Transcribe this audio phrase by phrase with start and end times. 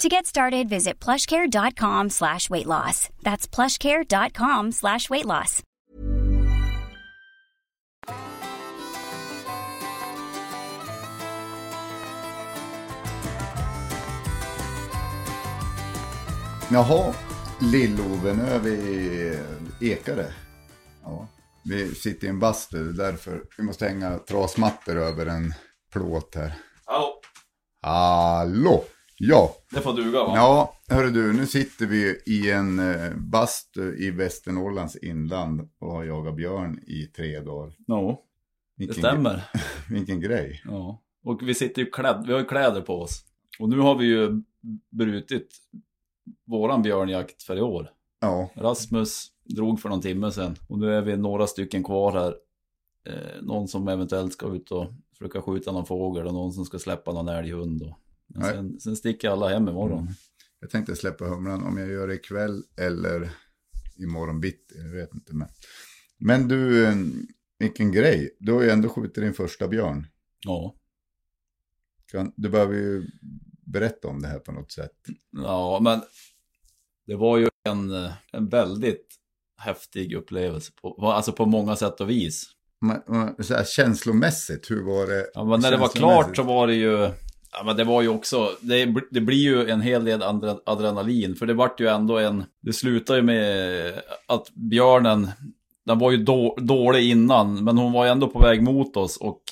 [0.00, 3.10] To get started, visit plushcare.com slash weight loss.
[3.22, 5.62] That's plushcare.com slash weight loss.
[16.72, 17.14] Jaha,
[17.60, 18.70] Lill-Ove, nu är vi
[19.80, 20.26] i Ekare.
[21.02, 21.28] Ja,
[21.64, 25.54] vi sitter i en bastu, därför vi måste hänga trasmattor över en
[25.92, 26.54] plåt här.
[26.84, 27.20] Hallå,
[27.82, 28.84] Hallå!
[29.22, 30.32] Ja, det får duga va?
[30.34, 36.04] ja, hörru du, nu sitter vi i en eh, bastu i Västernorrlands inland och har
[36.04, 37.74] jagat björn i tre dagar.
[37.86, 38.22] Ja,
[38.76, 39.44] det Vilken, stämmer.
[39.90, 40.62] Vilken grej.
[40.64, 41.02] Ja.
[41.24, 43.24] Och vi sitter ju klädd, vi har ju kläder på oss.
[43.58, 44.42] Och nu har vi ju
[44.90, 45.48] brutit
[46.46, 47.90] våran björnjakt för i år.
[48.20, 52.34] Ja, Rasmus drog för någon timme sedan och nu är vi några stycken kvar här.
[53.06, 54.86] Eh, någon som eventuellt ska ut och
[55.18, 57.82] försöka skjuta någon fågel och någon som ska släppa någon älghund.
[57.82, 57.92] Och,
[58.34, 60.08] men sen, sen sticker alla hem imorgon.
[60.60, 63.30] jag tänkte släppa humlan om jag gör det ikväll eller
[63.96, 65.34] imorgon bitti, jag vet inte.
[65.34, 65.48] Men,
[66.18, 66.94] men du, eh,
[67.58, 68.36] vilken grej.
[68.40, 70.06] Du har ju ändå skjutit din första björn.
[70.46, 70.74] Ja.
[72.12, 73.06] Kan, du behöver ju
[73.66, 74.96] berätta om det här på något sätt.
[75.30, 76.00] ja, men
[77.06, 79.06] det var ju en, eh, en väldigt
[79.56, 80.72] häftig upplevelse.
[80.82, 82.46] På, alltså på många sätt och vis.
[82.80, 85.30] Men, men, så här, känslomässigt, hur var det?
[85.34, 87.10] Ja, när det var klart så var det ju...
[87.52, 88.50] Ja, men det var ju också...
[88.60, 90.22] Det, det blir ju en hel del
[90.66, 91.34] adrenalin.
[91.34, 92.44] För det vart ju ändå en...
[92.60, 95.28] Det slutade ju med att björnen...
[95.84, 99.16] Den var ju då, dålig innan, men hon var ju ändå på väg mot oss.
[99.16, 99.42] Och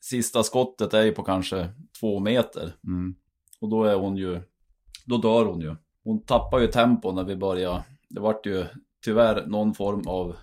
[0.00, 1.68] sista skottet är ju på kanske
[2.00, 2.72] två meter.
[2.86, 3.14] Mm.
[3.60, 4.40] Och då är hon ju...
[5.04, 5.76] Då dör hon ju.
[6.04, 7.82] Hon tappar ju tempo när vi börjar.
[8.08, 8.64] Det vart ju
[9.04, 10.36] tyvärr någon form av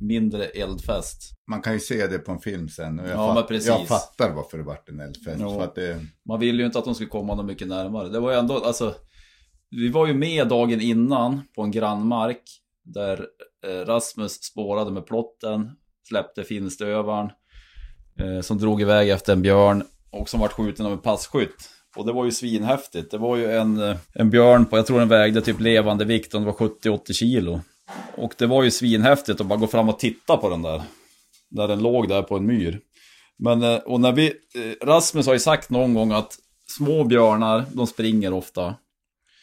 [0.00, 1.32] mindre eldfest.
[1.50, 2.98] Man kan ju se det på en film sen.
[3.00, 3.68] Och jag, Ja, fatt, men precis.
[3.68, 5.40] jag fattar varför det vart en eldfest.
[5.40, 5.54] Ja.
[5.54, 8.08] För att det, Man ville ju inte att de skulle komma något mycket närmare.
[8.08, 8.94] Det var ju ändå, alltså...
[9.70, 12.42] Vi var ju med dagen innan på en grannmark.
[12.84, 13.26] Där
[13.66, 15.70] eh, Rasmus spårade med plotten.
[16.08, 17.30] Släppte finstövaren.
[18.20, 19.82] Eh, som drog iväg efter en björn.
[20.10, 21.68] Och som vart skjuten av en passkytt.
[21.96, 23.10] Och det var ju svinhäftigt.
[23.10, 26.34] Det var ju en, eh, en björn på, jag tror den vägde typ levande vikt.
[26.34, 27.60] om det var 70-80 kilo.
[28.16, 30.82] Och det var ju svinhäftigt att bara gå fram och titta på den där.
[31.50, 32.80] Där den låg där på en myr.
[33.38, 37.64] Men, eh, och när vi, eh, Rasmus har ju sagt någon gång att små björnar,
[37.72, 38.74] de springer ofta.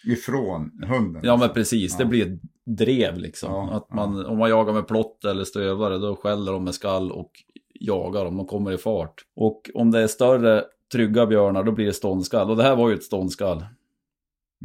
[0.07, 1.21] ifrån hunden.
[1.25, 2.09] Ja men precis, det Ja.
[2.09, 2.39] blir ett
[2.77, 3.51] drev liksom.
[3.53, 7.11] Ja, att man, Om man jagar med plott eller stövare, då skäller de med skall
[7.11, 7.31] och
[7.79, 9.13] jagar dem och kommer i fart.
[9.35, 12.49] Och om det är större, trygga björnar, då blir det ståndskall.
[12.49, 13.65] Och det här var ju ett ståndskall.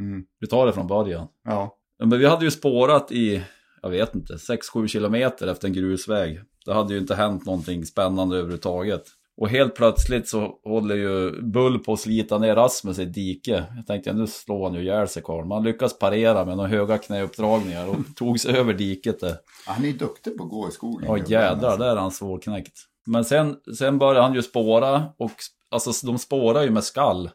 [0.00, 0.24] Mm.
[0.41, 1.26] Vi tar det från början.
[1.44, 1.76] Ja.
[1.98, 3.42] Ja, Men vi hade ju spårat i,
[3.82, 6.41] jag vet inte, 6-7 kilometer efter en grusväg.
[6.66, 9.04] Det hade ju inte hänt någonting spännande överhuvudtaget.
[9.41, 13.64] Och helt plötsligt så håller ju Bull på att slita ner Rasmus i dike.
[13.76, 15.48] Jag tänkte, nu slår han ju ihjäl sig karln.
[15.48, 19.36] Man lyckas parera med några höga knäuppdragningar och tog sig över diket där.
[19.66, 21.08] Han är duktig på att gå i skogen.
[21.08, 22.78] Ja jädrar, där är han svårknäckt.
[23.06, 25.32] Men sen, sen började han ju spåra och
[25.70, 27.30] alltså de spårar ju med skall.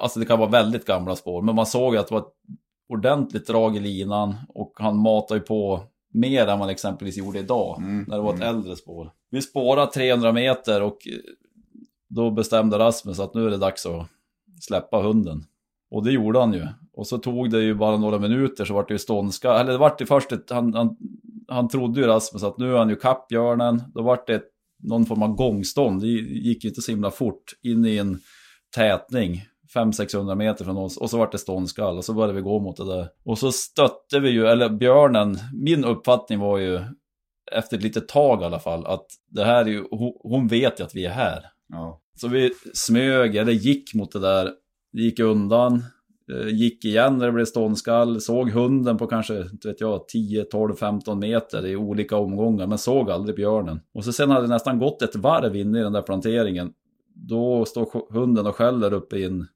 [0.00, 2.34] Alltså det kan vara väldigt gamla spår, men man såg ju att det var ett
[2.88, 5.82] ordentligt drag i linan och han matar ju på
[6.14, 8.56] mer än man exempelvis gjorde idag Mm, när det var ett mm.
[8.56, 9.12] äldre spår.
[9.30, 11.18] Vi spårade 300 meter och eh,
[12.08, 14.06] då bestämde Rasmus att nu är det dags att
[14.60, 15.44] släppa hunden.
[15.90, 16.66] Och det gjorde han ju.
[16.92, 19.60] Och så tog det ju bara några minuter så vart det ju ståndskall.
[19.60, 20.96] Eller det vart ju först ett, han, han,
[21.48, 23.82] han trodde ju Rasmus att nu är han ju kapp björnen.
[23.94, 24.50] Då vart det ett,
[24.82, 26.00] någon form av gångstånd.
[26.00, 28.20] Det gick ju inte så himla fort in i en
[28.74, 29.42] tätning.
[29.76, 32.76] 500-600 meter från oss och så vart det ståndskall och så började vi gå mot
[32.76, 33.08] det där.
[33.24, 36.80] Och så stötte vi ju, eller björnen, min uppfattning var ju
[37.52, 39.84] efter ett litet tag i alla fall att det här är ju,
[40.20, 41.44] hon, vet ju att vi är här.
[41.68, 42.00] Ja.
[42.14, 44.52] Så vi smög, eller gick mot det där,
[44.92, 45.84] gick undan.
[46.32, 50.44] Eh, gick igen när det blev ståndskall, såg hunden på kanske, inte vet jag, 10,
[50.44, 53.80] 12, 15 meter i olika omgångar, men såg aldrig björnen.
[53.94, 56.72] Och så sen hade det nästan gått ett varv inne i den där planteringen.
[57.14, 59.46] Då står hunden och skäller uppe i en,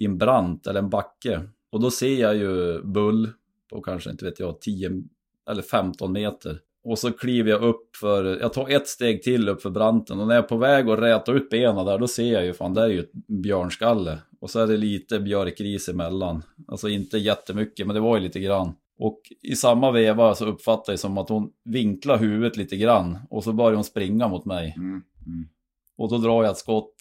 [0.00, 1.42] i en brant eller en backe.
[1.70, 3.30] Och då ser jag ju bull
[3.70, 5.02] på kanske, inte vet jag, 10
[5.50, 6.58] eller 15 meter.
[6.84, 10.26] Och så kliver jag upp för, jag tar ett steg till upp för branten och
[10.26, 12.74] när jag är på väg att räta ut benen där, då ser jag ju fan,
[12.74, 13.12] där är ju ett
[13.42, 14.18] björnskalle.
[14.40, 16.42] Och så är det lite björkris emellan.
[16.68, 18.72] Alltså inte jättemycket, men det var ju lite grann.
[18.98, 23.44] Och i samma veva så uppfattar jag som att hon vinklar huvudet lite grann och
[23.44, 24.74] så börjar hon springa mot mig.
[24.76, 25.02] Mm.
[25.26, 25.48] Mm.
[25.96, 26.94] Och då drar jag ett skott.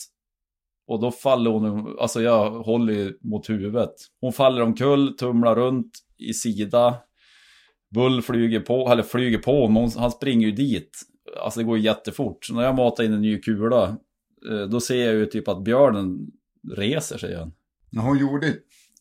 [0.87, 3.93] Och då faller hon, alltså jag håller ju mot huvudet.
[4.21, 6.95] Hon faller omkull, tumlar runt i sida.
[7.95, 10.99] Bull flyger på, eller flyger på, men han springer ju dit.
[11.43, 12.45] Alltså det går ju jättefort.
[12.45, 13.83] Så när jag matar in en ny kula,
[14.51, 16.17] eh, då ser jag ju typ att björnen
[16.75, 17.51] reser sig igen.
[17.89, 18.53] Ja, hon gjorde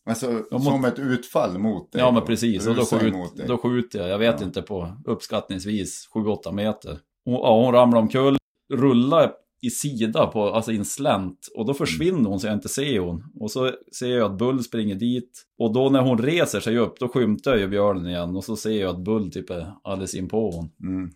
[0.05, 0.63] alltså, mot...
[0.63, 2.01] som ett utfall mot dig.
[2.01, 2.67] Ja, men precis.
[2.67, 3.13] Och då, skjut,
[3.47, 4.45] då skjuter jag, jag vet Ja.
[4.45, 6.99] inte på, uppskattningsvis 7-8 meter.
[7.25, 8.37] Hon, ja, hon ramlar omkull,
[8.73, 9.31] rullar
[9.61, 11.47] i sida på, alltså i en slänt.
[11.55, 13.23] Och då försvinner hon så jag inte ser hon.
[13.39, 15.43] Och så ser jag att Bull springer dit.
[15.57, 18.35] Och då när hon reser sig upp, då skymtar jag ju björnen igen.
[18.35, 20.69] Och så ser jag att Bull typ är alldeles in på hon.
[20.81, 20.95] Mm.
[20.95, 21.11] Mm.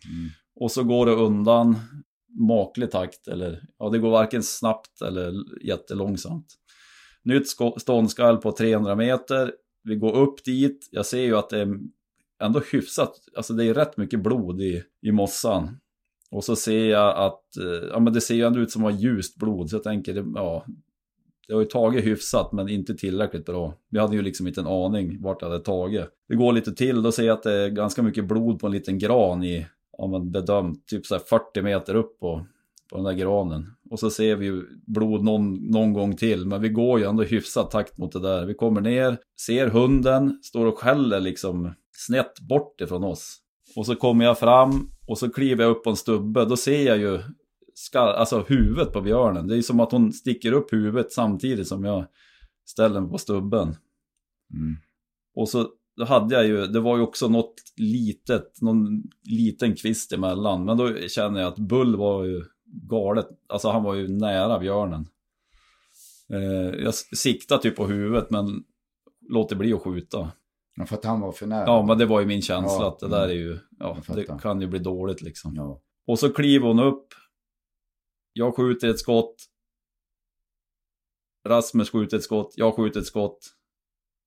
[0.60, 1.76] Och så går det undan
[2.40, 5.34] maklig takt, eller ja, det går varken snabbt eller
[5.68, 6.48] jättelångsamt.
[7.24, 7.48] Nytt
[7.78, 9.52] ståndskall på 300 meter.
[9.84, 10.90] Vi går upp dit.
[10.92, 11.78] Jag ser ju att det är
[12.42, 15.78] ändå hyfsat, alltså det är rätt mycket blod i, i mossan.
[16.32, 18.94] Och så ser jag att, eh, ja men det ser ju ändå ut som att
[18.94, 20.66] ha ljust blod, så jag tänker, ja,
[21.48, 23.74] det har ju tagit hyfsat men inte tillräckligt bra.
[23.90, 26.06] Vi hade ju liksom inte en aning vart det hade tagit.
[26.28, 28.74] Det går lite till, då ser jag att det är ganska mycket blod på en
[28.74, 29.68] liten gran i,
[29.98, 32.46] ja men bedömt, typ så här 40 meter upp på,
[32.92, 33.68] på den där granen.
[33.90, 37.24] Och så ser vi ju blod någon, någon gång till, men vi går ju ändå
[37.24, 38.46] hyfsat takt mot det där.
[38.46, 43.38] Vi kommer ner, ser hunden, står och skäller liksom snett bort ifrån oss.
[43.76, 46.88] Och så kommer jag fram och så kliver jag upp på en stubbe, då ser
[46.88, 47.22] jag ju
[47.74, 49.48] skall, alltså huvudet på björnen.
[49.48, 52.06] Det är som att hon sticker upp huvudet samtidigt som jag
[52.66, 53.76] ställer mig på stubben.
[54.54, 54.76] Mm.
[55.36, 60.14] Och så då hade jag ju, det var ju också något litet, någon liten kvist
[60.14, 60.66] emellan.
[60.66, 65.08] Men då känner jag att Bull var ju galet, alltså han var ju nära björnen.
[66.30, 68.64] Eh, jag siktar typ på huvudet men
[69.30, 70.32] låter bli att skjuta.
[70.82, 71.66] Ja, för att han var för nära.
[71.66, 74.18] Ja men det var ju min känsla Ja, att det där är ju, ja Jag
[74.18, 75.56] det kan ju bli dåligt liksom.
[75.56, 75.82] Ja.
[76.08, 77.08] Och så kliver hon upp.
[78.34, 79.36] Jag skjuter ett skott.
[81.48, 82.54] Rasmus skjuter ett skott.
[82.56, 83.40] Jag skjuter ett skott.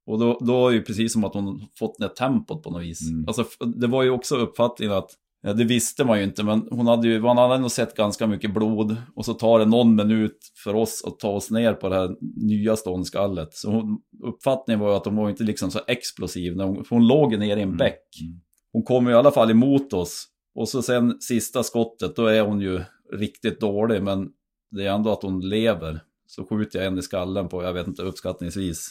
[0.06, 2.82] Och då, då är det ju precis som att hon fått ner tempot på något
[2.82, 3.10] vis.
[3.10, 3.24] Mm.
[3.28, 5.10] Alltså, det var ju också uppfattningen att,
[5.44, 8.26] ja, det visste man ju inte, men hon hade ju, man hade nog sett ganska
[8.26, 8.96] mycket blod.
[9.14, 12.16] Och så tar det någon minut för oss att ta oss ner på det här
[12.36, 13.54] nya ståndskallet.
[13.54, 16.56] Så hon, uppfattningen var ju att hon var inte liksom så explosiv.
[16.56, 17.76] När hon, för hon låg ner i en Mm.
[17.76, 18.02] bäck.
[18.22, 18.40] Mm.
[18.72, 20.26] Hon kommer i alla fall emot oss.
[20.54, 22.80] Och så sen sista skottet, då är hon ju
[23.12, 24.28] riktigt dålig, men
[24.70, 26.00] det är ändå att hon lever.
[26.26, 28.90] Så skjuter jag en i skallen på, jag vet inte, uppskattningsvis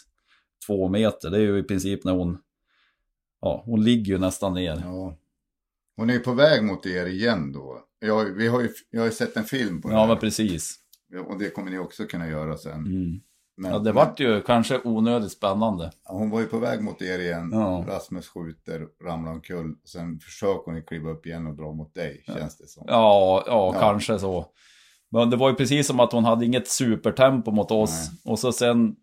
[0.67, 1.29] två meter.
[1.29, 2.38] Det är ju i princip när hon,
[3.41, 4.81] ja, hon ligger ju nästan ner.
[4.85, 5.17] ja.
[5.95, 7.79] Hon är ju på väg mot er igen då.
[7.99, 10.07] Jag, vi har ju, jag har ju sett en film på det Ja, här.
[10.07, 10.75] men precis.
[11.27, 12.73] Och det kommer ni också kunna göra sen.
[12.85, 13.19] Mm.
[13.57, 15.91] Men, Ja, det vart ju kanske onödigt spännande.
[16.05, 17.49] Ja, Hon var ju på väg mot er igen.
[17.53, 17.85] Ja.
[17.87, 19.75] Rasmus skjuter, ramlar omkull.
[19.85, 22.83] Sen försöker hon ju kliva upp igen och dra mot dig, känns det som.
[22.87, 23.79] Ja, ja, Ja.
[23.79, 24.45] kanske så.
[25.12, 28.09] Men det var ju precis som att hon hade inget supertempo mot oss.
[28.25, 28.95] Och så sen,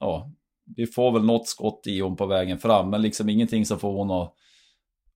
[0.00, 0.32] ja,
[0.76, 3.92] vi får väl något skott i hon på vägen fram, men liksom ingenting som får
[3.92, 4.34] hon att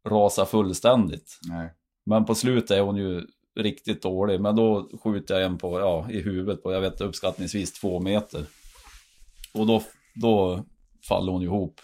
[0.09, 1.39] rasa fullständigt.
[1.49, 1.73] Nej.
[2.07, 3.27] Men på slutet är hon ju
[3.57, 7.73] riktigt dålig, men då skjuter jag en på, ja, i huvudet på, jag vet uppskattningsvis
[7.73, 8.47] två meter.
[9.55, 9.83] Och då,
[10.15, 10.65] då
[11.09, 11.81] faller hon ju ihop.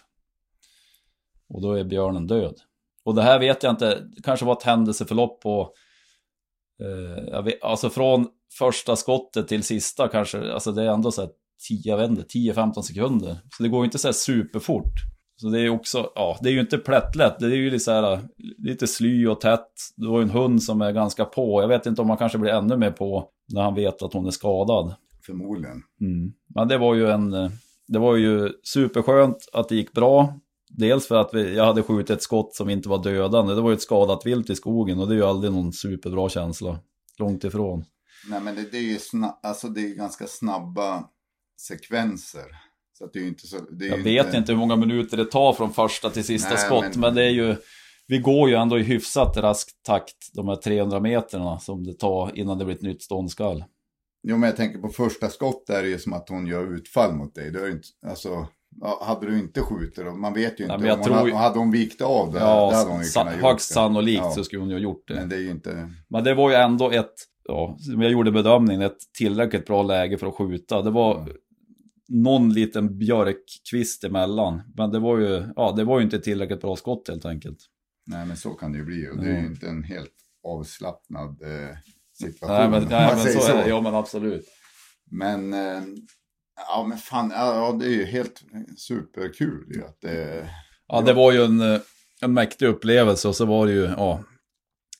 [1.49, 2.55] Och då är björnen död.
[3.03, 5.73] Och det här vet jag inte, det kanske var ett händelseförlopp på,
[6.81, 11.29] eh, vet, alltså från första skottet till sista kanske, alltså det är ändå så här
[11.67, 13.37] 10, jag vet inte, 10-15 sekunder.
[13.57, 14.93] Så det går ju inte så här superfort.
[15.41, 17.39] Så det är också, ja, det är ju inte plättlätt.
[17.39, 18.27] Det är ju lite så här,
[18.57, 19.71] lite sly och tätt.
[19.95, 21.61] Du har ju en hund som är ganska på.
[21.61, 24.25] Jag vet inte om man kanske blir ännu mer på när han vet att hon
[24.25, 24.95] är skadad.
[25.25, 25.83] Förmodligen.
[26.01, 26.33] Mm.
[26.55, 27.31] Men det var ju en,
[27.87, 30.39] det var ju superskönt att det gick bra.
[30.69, 33.53] Dels för att vi, jag hade skjutit ett skott som inte var dödande.
[33.53, 36.29] Det var ju ett skadat vilt i skogen och det är ju aldrig någon superbra
[36.29, 36.79] känsla.
[37.19, 37.85] Långt ifrån.
[38.29, 41.03] Nej men det, det är ju sna- alltså det är ganska snabba
[41.59, 42.45] sekvenser.
[42.97, 43.57] Så det är inte så...
[43.71, 46.57] Det är Jag vet inte hur många minuter det tar från första till sista Nej,
[46.57, 46.99] skott, men...
[46.99, 47.55] men- det är ju...
[48.09, 52.37] Vi går ju ändå i hyfsat rask takt, de här 300 meterna som det tar
[52.37, 53.63] innan det blir ett nytt ståndskall.
[54.27, 56.73] Jo men jag tänker på första skott där är det ju som att hon gör
[56.73, 57.51] utfall mot dig.
[57.51, 58.47] Det är inte, alltså,
[59.01, 60.11] hade du inte skjutit då?
[60.11, 60.77] Man vet ju inte.
[60.77, 63.33] Nej, Om tror hon, hade hon vikt av det, Ja, det hade hon ju kunnat
[63.33, 63.73] högst gjort.
[63.73, 64.31] sannolikt Ja.
[64.31, 65.13] så skulle hon ju ha gjort det.
[65.13, 65.89] Men det är inte...
[66.07, 67.13] Men det var ju ändå ett,
[67.43, 70.81] ja, jag gjorde bedömningen, ett tillräckligt bra läge för att skjuta.
[70.81, 71.29] Det var.
[72.09, 74.61] Någon liten björkkvist emellan.
[74.77, 77.57] Men det var ju, ja, det var ju inte tillräckligt bra skott helt enkelt.
[78.07, 79.09] Nej, men så kan det ju bli.
[79.09, 79.45] Och det är ju Ja.
[79.45, 81.77] inte en helt avslappnad eh,
[82.13, 82.55] situation.
[82.57, 84.45] Nej men, nej, men säger så, är det, ja men absolut.
[85.11, 85.81] Men, eh,
[86.67, 88.41] ja men fan, ja, ja, det är ju helt
[88.77, 90.49] superkul ju att det...
[90.87, 91.79] Ja, det var ju en, eh,
[92.21, 94.23] en mäktig upplevelse och så var det ju, ja,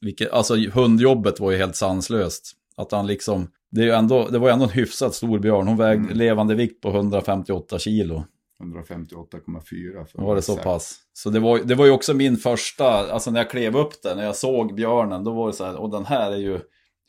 [0.02, 2.52] vilket, alltså hundjobbet var ju helt sanslöst.
[2.76, 5.68] Att han liksom, det, är ju ändå, det var ju ändå en hyfsat stor björn.
[5.68, 6.18] Hon vägde Mm.
[6.18, 8.24] levande vikt på 158 kilo.
[8.64, 10.64] 158,4 för Var det så exakt.
[10.64, 10.96] pass?
[11.14, 14.16] Så det var, det var ju också min första, alltså när jag klev upp där,
[14.16, 16.60] när jag såg björnen, då var det så här, och den här är ju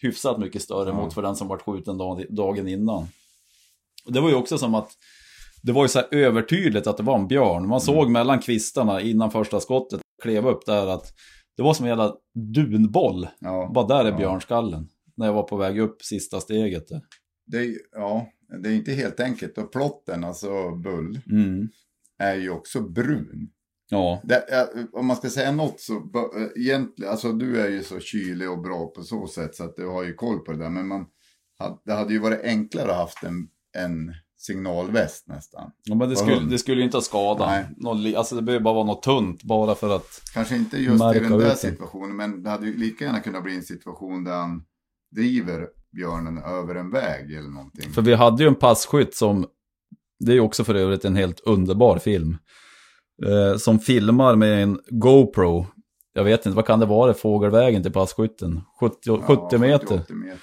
[0.02, 0.94] hyfsat mycket större Ja.
[0.96, 3.06] mot för den som varit skjuten dag, dagen innan.
[4.06, 4.90] Och det var ju också som att,
[5.62, 7.68] det var ju så här övertydligt att det var en björn.
[7.68, 11.12] Man såg mellan kvistarna innan första skottet, klev upp där, att
[11.56, 12.14] det var som en jävla
[12.54, 13.28] dunboll.
[13.40, 14.16] Ja, Bara där är ja.
[14.16, 14.88] björnskallen.
[15.18, 16.86] När jag var på väg upp sista steget.
[17.46, 18.26] Det ja,
[18.62, 19.58] det är inte helt enkelt.
[19.58, 21.68] Och plotten, alltså bull, Mm.
[22.18, 23.50] är ju också brun.
[23.90, 26.10] Ja, Det, om man ska säga något så,
[26.56, 29.86] egentligen, alltså du är ju så kylig och bra på så sätt så att du
[29.86, 30.70] har ju koll på det där.
[30.70, 31.06] Men man,
[31.84, 35.70] det hade ju varit enklare att haft en, en signalväst nästan.
[35.84, 37.46] ja men det skulle, det skulle ju inte skada.
[37.46, 37.66] Nej.
[37.76, 41.18] Någon, alltså det behöver bara vara något tunt, bara för att Kanske inte just i
[41.18, 44.64] den där situationen, men det hade ju lika gärna kunnat bli en situation där han
[45.10, 47.92] driver björnen över en väg eller någonting.
[47.92, 49.46] För vi hade ju en passkytt som,
[50.20, 52.36] det är ju också för övrigt en helt underbar film.
[53.26, 55.66] Eh, som filmar med en GoPro.
[56.12, 57.14] Jag vet inte, vad kan det vara?
[57.14, 58.60] Fågelvägen till passkytten?
[58.80, 59.98] 70, Ja, 70 meter.
[59.98, 60.40] 70 meter.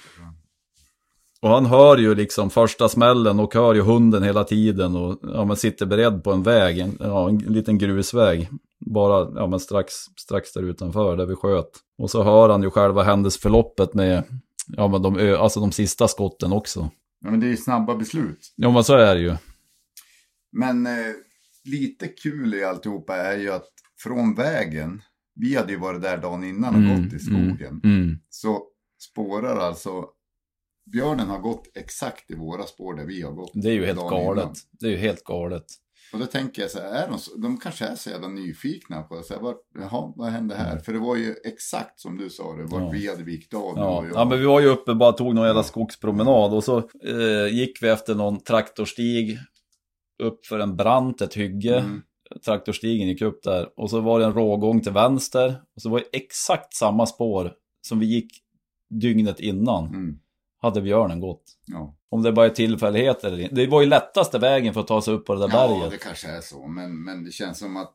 [1.42, 5.44] Och han hör ju liksom första smällen och hör ju hunden hela tiden och ja,
[5.44, 8.48] men sitter beredd på en väg, en, ja, en liten grusväg.
[8.86, 11.70] Bara ja, men strax, strax där utanför där vi sköt.
[11.98, 14.24] Och så hör han ju själva händelseförloppet med
[14.66, 16.90] ja, men de, alltså de sista skotten också.
[17.24, 18.52] Ja, men det är ju snabba beslut.
[18.56, 19.36] Ja men så är det ju.
[20.52, 21.14] Men eh,
[21.64, 23.68] lite kul i alltihopa är ju att
[23.98, 25.02] från vägen,
[25.34, 27.80] vi hade ju varit där dagen innan och gått i skogen.
[27.84, 28.18] Mm, mm.
[28.28, 28.62] Så
[28.98, 30.04] spårar alltså,
[30.92, 33.50] björnen har gått exakt i våra spår där vi har gått.
[33.54, 34.42] Det är ju helt galet.
[34.42, 34.54] innan.
[34.70, 35.64] Det är ju helt galet.
[36.12, 39.02] Och då tänker jag så här, är de, så, de kanske är så jävla nyfikna
[39.02, 40.78] på så här, vad, jaha, vad hände här?
[40.78, 42.84] För det var ju exakt som du sa, det vart Mm.
[42.84, 42.90] Ja.
[42.90, 43.72] vi hade vikt av.
[43.76, 43.98] Ja.
[43.98, 47.54] och ja, men vi var ju uppe bara tog någon jävla skogspromenad och så eh,
[47.54, 49.38] gick vi efter någon traktorstig
[50.22, 51.78] upp för en brant, ett hygge.
[51.78, 52.02] Mm.
[52.44, 55.62] Traktorstigen gick upp där och så var det en rågång till vänster.
[55.76, 57.52] Och så var det exakt samma spår
[57.88, 58.32] som vi gick
[58.90, 59.86] dygnet innan.
[59.86, 60.18] Mm.
[60.66, 61.42] Hade björnen gått.
[61.66, 61.94] Ja.
[62.08, 63.54] Om det bara är tillfälligheter eller inte.
[63.54, 65.90] Det var ju lättaste vägen för att ta sig upp på det där ja, berget.
[65.90, 67.92] det kanske är så, men, men det känns som att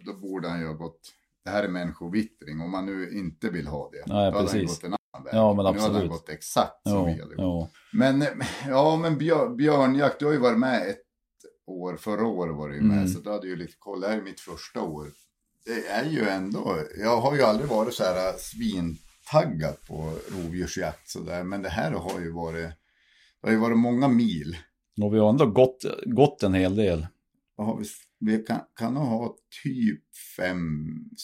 [0.00, 1.00] då borde han ju ha gått,
[1.44, 3.96] det här är människovittring, om man nu inte vill ha det.
[3.98, 4.68] Nej, då hade han precis.
[4.70, 5.34] gått en annan väg.
[5.34, 6.10] Ja, men Nu hade han absolut.
[6.10, 7.36] gått exakt som Ja, vi hade gått.
[7.38, 7.68] ja.
[7.92, 8.24] Men,
[8.68, 10.98] ja, men björ, björnjakt, du har ju varit med ett
[11.66, 13.08] år, förra året var du ju med, Mm.
[13.08, 15.06] så då hade ju lite koll, det här är mitt första år.
[15.64, 18.32] Det är ju ändå, jag har ju aldrig varit så här
[19.28, 22.70] svintaggad på rovdjursjakt sådär, men det här har ju varit,
[23.42, 24.56] det har ju varit många mil.
[25.02, 27.06] Och vi har ändå gått, gått en hel del.
[27.56, 27.82] Har
[28.20, 30.02] vi, kan, kan ha typ
[30.36, 30.58] fem,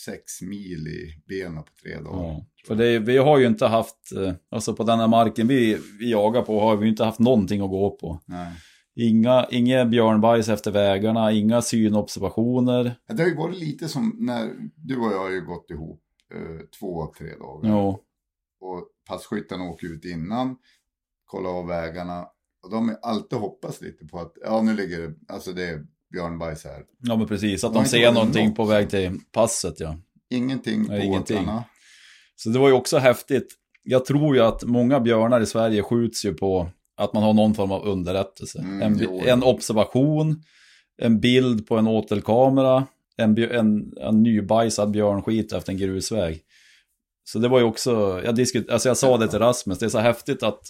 [0.05, 2.25] sex mil i benen på tre dagar.
[2.25, 2.47] Ja.
[2.67, 6.11] För det, vi har ju inte haft, eh, alltså på den här marken vi, vi
[6.11, 8.21] jagar på har vi inte haft någonting att gå på.
[8.27, 8.53] Nej.
[8.97, 12.95] Inga, inga björnbajs efter vägarna, inga synobservationer.
[13.09, 16.04] Det har ju varit lite som när du och jag har ju gått ihop
[16.35, 17.71] eh, två av tre dagar.
[17.71, 18.01] Ja,
[18.61, 20.57] Och passkyttarna åker ut innan,
[21.25, 22.27] kollar av vägarna.
[22.63, 25.87] Och de har alltid hoppats lite på att, ja nu ligger det, alltså det är
[26.13, 26.85] björnbajs här.
[26.99, 28.57] ja men precis, att de inte ser någonting något.
[28.57, 29.97] på väg till passet ja.
[30.31, 31.37] Ingenting på ingenting.
[31.39, 31.65] åtrarna.
[32.37, 33.47] Så det var ju också häftigt.
[33.83, 37.55] Jag tror ju att många björnar i Sverige skjuts ju på att man har någon
[37.55, 38.59] form av underrättelse.
[38.59, 40.43] Mm, en, en observation,
[41.03, 42.87] en bild på en åtelkamera,
[43.17, 46.43] en, en, en nybajsad björnskit efter en grusväg.
[47.25, 49.91] Så det var ju också, jag, diskut, alltså jag sa det till Rasmus, det är
[49.91, 50.61] så häftigt att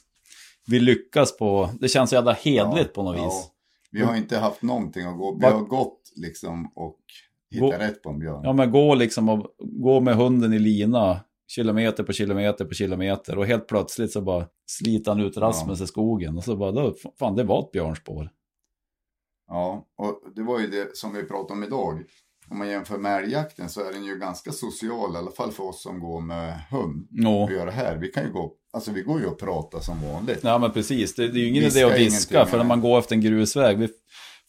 [0.66, 3.24] vi lyckas på, det känns så jävla hedligt Ja, på något ja.
[3.24, 3.50] vis.
[3.90, 6.98] Vi har inte haft någonting att gå, vi har gått liksom och
[7.58, 8.40] Gå- hittat rätt på en björn.
[8.44, 13.38] Ja men gå liksom och gå med hunden i lina, kilometer på kilometer på kilometer
[13.38, 16.94] och helt plötsligt så bara sliter han ut Rasmus i skogen och så bara, då,
[17.18, 18.30] fan det var ett björnspår.
[19.48, 22.04] Ja, och det var ju det som vi pratade om idag.
[22.50, 25.64] Om man jämför med älgjakten så är den ju ganska social, i alla fall för
[25.64, 27.08] oss som går med hund.
[27.10, 27.44] Ja.
[27.44, 27.96] Och gör det här.
[27.96, 30.40] Vi kan ju gå, alltså vi går ju och pratar som vanligt.
[30.42, 32.64] Ja men precis, det, det är ju ingen Viska idé att diska ingenting, för när
[32.64, 33.78] man går efter en grusväg.
[33.78, 33.88] Vi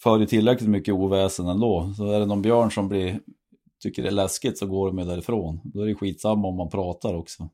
[0.04, 1.94] för ju tillräckligt mycket oväsen ändå.
[1.98, 3.20] Så är det någon björn som blir,
[3.84, 5.62] tycker det är läskigt så går de ju därifrån.
[5.64, 7.50] Då är det skitsamma om man pratar också.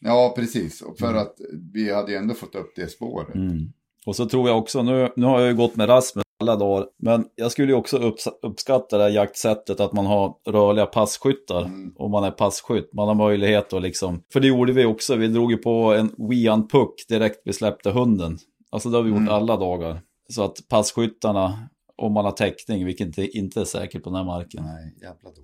[0.00, 0.82] Ja, precis.
[0.82, 1.22] Och för Mm.
[1.22, 1.34] att
[1.72, 3.34] vi hade ju ändå fått upp det spåret.
[3.34, 3.72] Mm.
[4.06, 6.86] Och så tror jag också, nu, nu har jag ju gått med Rasmus alla dagar,
[6.98, 11.62] men jag skulle ju också upps uppskatta det här jaktsättet att man har rörliga passkyttar.
[11.64, 11.92] Mm.
[11.96, 15.28] Om man är passkytt, man har möjlighet att liksom, för det gjorde vi också, vi
[15.28, 18.38] drog ju på en wean puck direkt vi släppte hunden.
[18.70, 19.34] Alltså det har vi gjort Mm.
[19.34, 20.00] alla dagar.
[20.28, 21.58] Så att passkyttarna,
[21.96, 24.94] om man har täckning, vilket inte, inte är säkert på den här marken, Nej,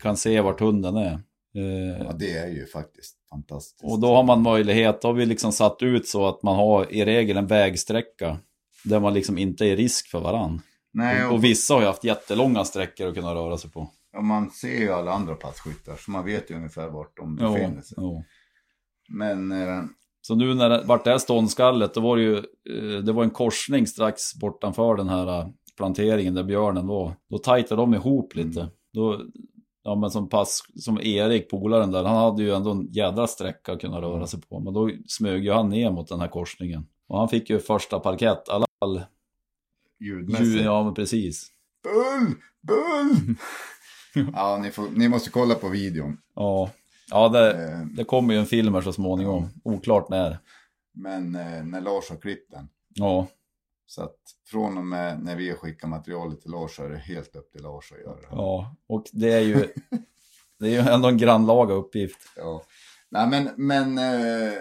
[0.03, 1.13] kan se vart hunden är.
[1.57, 3.85] Eh, Ja, det är ju faktiskt fantastiskt.
[3.85, 6.93] och då har man möjlighet, då har vi liksom satt ut så att man har
[6.93, 8.39] i regel en vägsträcka
[8.85, 10.61] där man liksom inte är i risk för varann.
[10.93, 13.91] Nej, Och, och, vissa har ju haft jättelånga sträckor att kunna röra sig på.
[14.17, 17.83] och man ser ju alla andra passkyttar, så man vet ju ungefär vart de befinner
[17.83, 17.95] sig.
[18.01, 18.25] jo.
[19.09, 19.83] Men, eh,
[20.23, 23.25] Så nu när det vart det här ståndskallet, då var det ju, eh, det var
[23.25, 27.17] en korsning strax bortanför den här eh, planteringen där björnen var.
[27.31, 28.61] Då tajtade de ihop lite.
[28.61, 28.73] Mm.
[28.93, 29.21] Då,
[29.83, 33.73] ja men som pass, som Erik, polaren där, han hade ju ändå en jädra sträcka
[33.73, 34.27] att kunna röra Mm.
[34.27, 34.61] sig på.
[34.61, 36.87] Men då smög ju han ner mot den här korsningen.
[37.09, 39.03] Och han fick ju första parkett, i alla fall.
[40.01, 40.49] Ljudmässigt.
[40.49, 41.47] Ljud, ja men precis.
[41.83, 42.35] Bull!
[42.63, 43.35] Bull!
[44.35, 46.19] ja, ni, får, ni måste kolla på videon.
[46.35, 46.71] Ja,
[47.11, 49.49] ja det, Eh, det kommer ju en film här så småningom.
[49.65, 50.39] Oklart när.
[50.95, 52.69] men eh, när Lars har klippt den.
[52.95, 53.27] Ja,
[53.87, 54.17] Så att
[54.47, 57.53] från och med när vi har skickat materialet till Lars så är det helt upp
[57.53, 58.27] till Lars att göra det.
[58.31, 58.77] ja.
[58.89, 59.69] Och det är ju,
[60.59, 62.19] det är ju ändå en grannlaga uppgift.
[62.37, 62.63] Ja.
[63.13, 64.53] Nej men, men eh,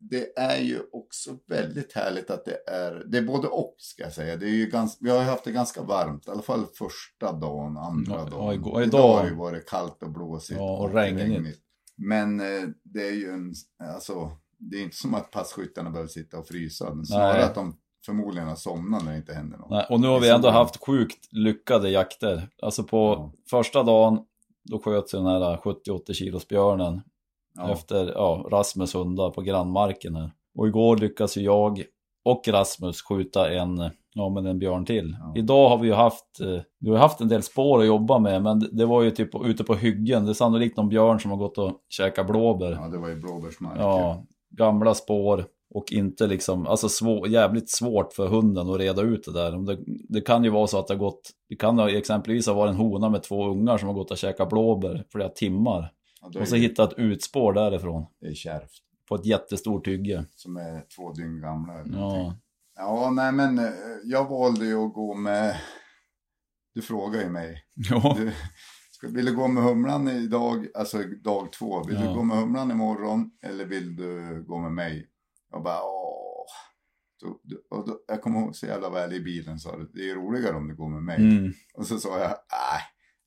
[0.00, 4.12] det är ju också väldigt härligt att det är, det är både och ska jag
[4.12, 4.36] säga.
[4.36, 7.76] Det är ju ganska, vi har haft det ganska varmt, i alla fall första dagen,
[7.76, 8.54] andra Ja, ja, dagen.
[8.54, 10.60] igår- idag, idag- har ju varit kallt och blåsigt.
[10.60, 11.58] Ja, och regnigt.
[11.96, 13.54] Men eh, det är ju en,
[13.94, 16.94] alltså, det är inte som att passkyttarna behöver sitta och frysa.
[16.94, 17.76] men Snarare att de
[18.06, 19.70] förmodligen har somnat när det inte händer något.
[19.70, 22.48] Nej, och nu har vi ändå haft sjukt lyckade jakter.
[22.62, 23.32] Alltså på Ja.
[23.50, 24.18] första dagen,
[24.64, 27.00] då sköts den här 70-80 kilos björnen
[27.58, 27.72] Ja.
[27.72, 30.30] efter ja, Rasmus hundar på grannmarken här.
[30.58, 31.82] Och igår lyckas ju jag
[32.24, 35.16] och Rasmus skjuta en, ja, men en björn till.
[35.20, 35.32] Ja.
[35.36, 38.42] Idag har vi ju haft, eh, vi har haft en del spår att jobba med,
[38.42, 40.24] men det- var ju typ ute på hyggen.
[40.24, 42.72] Det är sannolikt någon björn som har gått och käkat blåbär.
[42.72, 43.80] ja, det var ju blåbärsmarker.
[43.82, 45.44] Ja, gamla spår
[45.74, 49.52] och inte liksom, alltså svår, jävligt svårt för hunden att reda ut det där.
[49.52, 52.70] Det, det kan ju vara så att det har gått, det kan exempelvis ha varit
[52.70, 55.92] en hona med två ungar som har gått och käkat blåbär flera timmar.
[56.34, 58.70] Ja, Och så det, hittat ett utspår därifrån det är kärvt.
[59.08, 60.24] på ett jättestort hygge.
[60.34, 61.84] Som är två dygn gamla.
[61.92, 62.36] Ja.
[62.76, 63.64] Ja, nej men eh,
[64.04, 65.56] jag valde ju att gå med,
[66.74, 67.64] du frågar ju mig.
[67.90, 68.16] ja.
[68.18, 68.32] Du,
[69.08, 71.82] vill du gå med humlan idag, alltså dag två?
[71.84, 72.08] Vill Ja.
[72.08, 75.08] du gå med humlan imorgon eller vill du gå med mig?
[75.52, 76.44] Jag bara, åh.
[77.20, 80.10] Då, då, och då, jag kommer ihåg så jävla väl i bilen sa du, det
[80.10, 81.16] är roligare om du går med mig.
[81.16, 81.52] Mm.
[81.74, 82.34] Och så sa jag,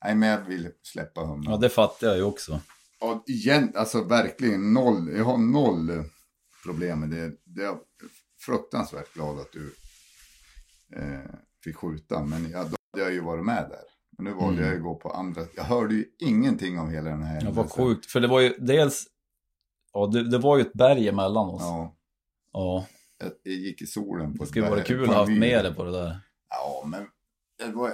[0.05, 1.51] nej men jag vill släppa humlan.
[1.53, 2.59] ja, det fattar jag ju också.
[3.01, 6.03] Och igen, alltså verkligen noll, jag har noll
[6.65, 7.31] problem med det.
[7.45, 7.79] det är jag
[8.45, 9.73] fruktansvärt glad att du
[10.95, 11.31] eh,
[11.63, 13.79] fick skjuta, men jag, då hade jag ju varit med där.
[14.17, 14.65] Men nu valde Mm.
[14.65, 17.67] jag ju gå på andra, jag hörde ju ingenting om hela den här Det var
[17.67, 19.05] sjukt, för det var ju dels,
[19.93, 21.61] ja det, det var ju ett berg emellan oss.
[21.61, 21.97] Ja,
[22.53, 22.85] Ja,
[23.17, 25.73] jag, jag gick i solen på det skulle berg- kul att ha haft med det
[25.73, 26.19] på det där.
[26.49, 27.07] Ja, men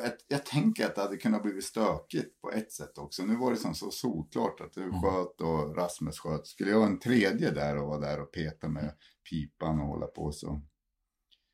[0.05, 3.23] ett, jag tänker att det hade kunnat bli stökigt på ett sätt också.
[3.23, 5.01] Nu var det som så solklart att du Mm.
[5.01, 6.47] sköt och Rasmus sköt.
[6.47, 8.91] Skulle jag vara en tredje där och vara där och peta med
[9.29, 10.61] pipan och hålla på så.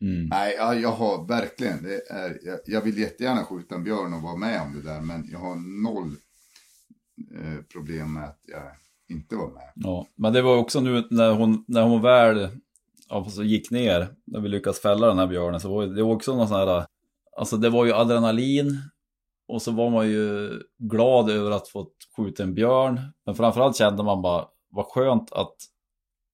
[0.02, 0.28] Mm.
[0.30, 4.22] Nej, ja, jag har verkligen, det är, jag, jag vill jättegärna skjuta en björn och
[4.22, 5.02] vara med om det där.
[5.02, 6.16] Men jag har noll
[7.36, 8.64] eh, problem med att jag
[9.10, 9.72] inte var med.
[9.76, 12.50] Ja, men det var också nu när hon, när hon väl
[13.10, 16.36] ja, så gick ner, när vi lyckades fälla den här björnen, så var det, också
[16.36, 16.86] någon sån här,
[17.38, 18.78] alltså det var ju adrenalin
[19.48, 24.04] och så var man ju glad över att få skjuta en björn, men framförallt kände
[24.04, 25.56] man bara, vad skönt att,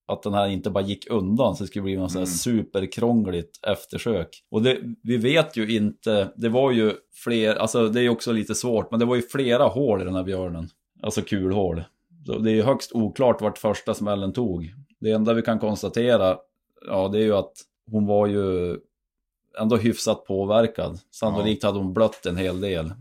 [0.07, 2.25] att den här inte bara gick undan, så det skulle bli något Mm.
[2.25, 4.29] superkrångligt eftersök.
[4.51, 8.31] Och det, vi vet ju inte, det var ju fler, alltså det är ju också
[8.31, 10.69] lite svårt, men det var ju flera hål i den här björnen,
[11.03, 11.83] alltså kulhål.
[12.25, 14.73] Så det är ju högst oklart vart första smällen tog.
[14.99, 16.37] Det enda vi kan konstatera,
[16.87, 17.53] ja det är ju att
[17.91, 18.77] hon var ju
[19.59, 20.99] ändå hyfsat påverkad.
[21.11, 22.93] Sannolikt hade hon blött en hel del.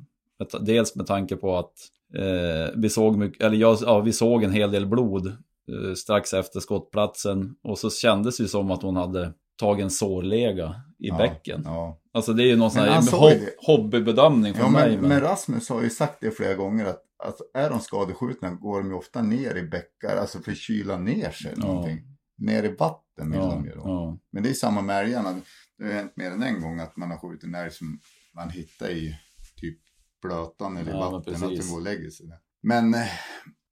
[0.60, 1.72] Dels med tanke på att
[2.14, 6.32] eh, vi såg mycket, eller jag, ja, vi såg en hel del blod eh, strax
[6.34, 7.54] efter skottplatsen.
[7.62, 11.62] Och så kändes det ju som att hon hade tagit en sårlega i Ja, bäcken.
[11.64, 11.98] Ja.
[12.12, 13.54] Alltså det är ju någon sån här ju hob- det.
[13.66, 14.96] hobbybedömning för Ja, mig.
[14.98, 18.78] men, Men, Rasmus har ju sagt det flera gånger att alltså, är de skadeskjutna går
[18.82, 21.52] de ju ofta ner i bäckar, alltså för att kyla ner sig.
[21.56, 21.66] Ja.
[21.66, 21.98] Någonting.
[22.38, 23.82] Ner i vatten vill ja, de ju då.
[23.84, 24.18] ja.
[24.32, 25.36] Men det är samma med älgarna.
[25.78, 28.00] Det har hänt mer än en gång att man har skjutit en älg som
[28.34, 29.14] man hittar i
[29.60, 29.78] typ
[30.22, 31.34] blötan eller Ja, vatten.
[31.34, 32.38] Att den går och lägger sig där.
[32.62, 33.00] Men eh,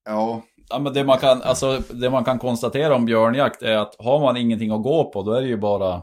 [0.05, 3.95] ja, Ja, men det, man kan, alltså, det man kan konstatera om björnjakt är att
[3.99, 6.03] har man ingenting att gå på då är det ju bara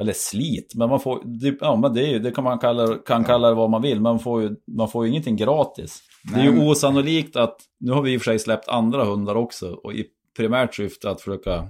[0.00, 2.98] eller slit, men man får, det, ja men det, är, ju- det kan man kalla,
[3.06, 6.02] kan kalla det vad man vill, men man får ju, man får ju ingenting gratis.
[6.34, 9.04] Det är Nej, ju osannolikt att, nu har vi i och för sig släppt andra
[9.04, 11.68] hundar också, och i primärt syfte att försöka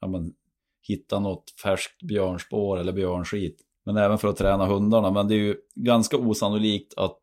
[0.00, 0.32] ja, men,
[0.88, 3.60] hitta något färskt björnspår eller björnskit.
[3.86, 7.20] Men även för att träna hundarna, men det är ju ganska osannolikt att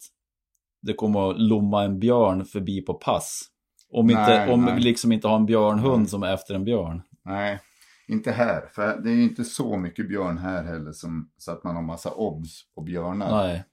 [0.82, 3.48] det kommer att lomma en björn förbi på pass.
[3.92, 4.76] Om, inte, Nej, om nej.
[4.76, 7.02] vi liksom inte har en björnhund som är efter en björn.
[7.26, 7.60] nej,
[8.08, 8.70] inte här.
[8.76, 11.84] För det är ju inte så mycket björn här heller som, så att man har
[11.84, 13.32] massa obs på björnar.
[13.32, 13.64] Nej.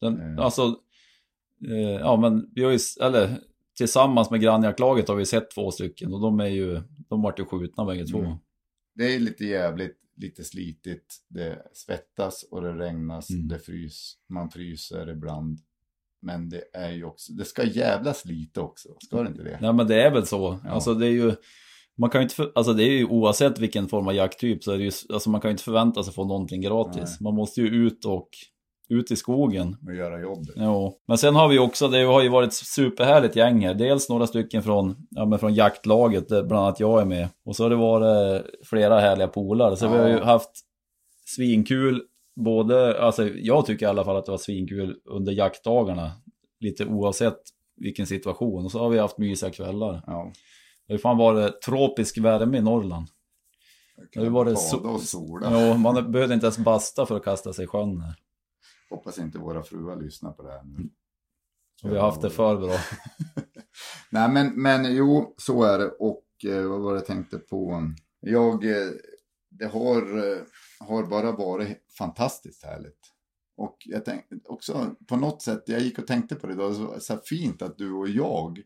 [0.00, 0.38] Den, Mm.
[0.38, 0.62] Alltså,
[1.68, 3.36] eh, ja men vi har ju, eller
[3.76, 7.44] tillsammans med grannjaktlaget har vi sett två stycken och de är ju, de vart ju
[7.44, 8.18] skjutna bägge två.
[8.18, 8.36] Mm.
[8.94, 11.16] Det är lite jävligt, lite slitigt.
[11.28, 13.48] Det svettas och det regnas, Mm.
[13.48, 15.58] det frys, man fryser ibland.
[16.22, 19.58] Men det är ju också, det ska jävlas lite också, ska det inte det?
[19.60, 20.60] Nej men det är väl så.
[20.64, 20.70] Ja.
[20.70, 21.32] Alltså det är ju,
[21.98, 24.78] man kan ju inte, alltså det är ju oavsett vilken form av jakttyp så är
[24.78, 27.02] det ju, alltså man kan ju inte förvänta sig få någonting gratis.
[27.02, 27.16] Nej.
[27.20, 28.28] Man måste ju ut och,
[28.90, 29.76] ut i skogen.
[29.88, 30.54] Att göra jobbet.
[30.56, 30.92] Jo.
[31.08, 33.74] Men sen har vi också, det har ju varit superhärligt gäng här.
[33.74, 37.28] Dels några stycken från, ja, men från jaktlaget, där bland annat jag är med.
[37.44, 39.76] Och så har det varit flera härliga polare.
[39.76, 40.24] Så vi har ju Ja.
[40.24, 40.50] haft
[41.36, 42.02] svinkul,
[42.44, 46.10] både, alltså jag tycker i alla fall att det var svinkul under jaktdagarna.
[46.60, 47.38] Lite oavsett
[47.76, 48.64] vilken situation.
[48.64, 50.02] Och så har vi haft mysiga kvällar.
[50.06, 50.32] Ja.
[50.86, 53.06] Det har fan varit tropisk värme i Norrland.
[54.14, 55.66] Det har Bada so- och sola.
[55.68, 58.14] Ja, man behövde inte ens basta för att kasta sig i sjön här.
[58.90, 60.90] Hoppas inte våra fruar lyssnar på det här nu.
[61.82, 62.76] Och vi har haft det för bra.
[64.10, 65.88] Nej men, men jo, så är det.
[65.88, 67.92] Och eh, vad var det jag tänkte på?
[68.20, 68.90] Jag, eh,
[69.50, 70.42] det har, eh,
[70.80, 72.98] har bara varit fantastiskt härligt.
[73.56, 77.00] Och jag tänkte också på något sätt, jag gick och tänkte på det idag, så,
[77.00, 78.62] så fint att du och jag,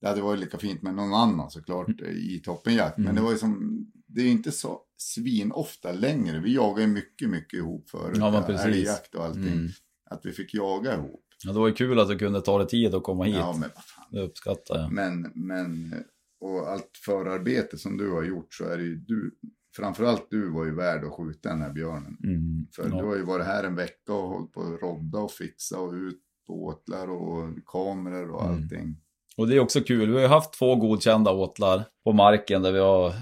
[0.00, 3.16] det hade varit lika fint med någon annan såklart eh, i toppenjakt, men Mm.
[3.16, 6.40] det var ju som, det är inte så svinofta längre.
[6.40, 8.16] Vi jagar ju mycket, mycket ihop förut.
[8.20, 8.66] Ja, men precis.
[8.66, 9.52] Älgjakt och allting.
[9.52, 9.68] Mm.
[10.10, 11.24] Att vi fick jaga ihop.
[11.44, 13.36] Ja, det var ju kul att du kunde ta dig tid att komma hit.
[13.36, 14.06] Ja, men vad fan.
[14.10, 14.92] Det uppskattar jag.
[14.92, 15.94] Men, men,
[16.40, 19.34] och allt förarbete som du har gjort så är det ju du,
[19.76, 22.16] framförallt du var ju värd att skjuta den här björnen.
[22.24, 22.66] Mm.
[22.76, 23.00] För ja.
[23.00, 25.92] du har ju varit här en vecka och hållit på att rodda och fixa och
[25.92, 28.96] ut på åtlar och kameror och Mm.
[29.36, 30.08] Och det är också kul.
[30.08, 33.12] Vi har ju haft två godkända åtlar på marken där vi har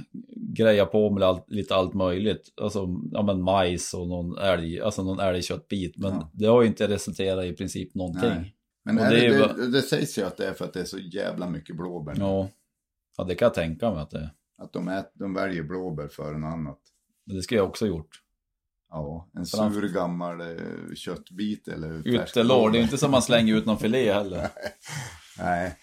[0.57, 2.49] grejat på med allt, lite allt möjligt.
[2.63, 5.97] Alltså ja, men majs och någon älg, alltså någon älgköttbit.
[5.97, 6.31] Men Ja.
[6.35, 8.31] det har ju inte resulterat i princip någonting.
[8.31, 8.55] Nej.
[8.85, 10.81] Men det det, ju det, bara- det, sägs ju att det är för att det
[10.81, 12.15] är så jävla mycket blåbär.
[12.19, 12.49] Ja.
[13.17, 14.31] ja, det kan jag tänka mig att det är.
[14.63, 16.79] Att de, ät, de väljer blåbär före något annat.
[17.27, 18.09] Men det skulle jag också gjort.
[18.91, 20.47] Ja, en Framför- sur gammal eh,
[20.97, 24.49] köttbit eller Ytterlår, det är ju inte som man slänger ut någon filé heller.
[25.39, 25.77] Nej.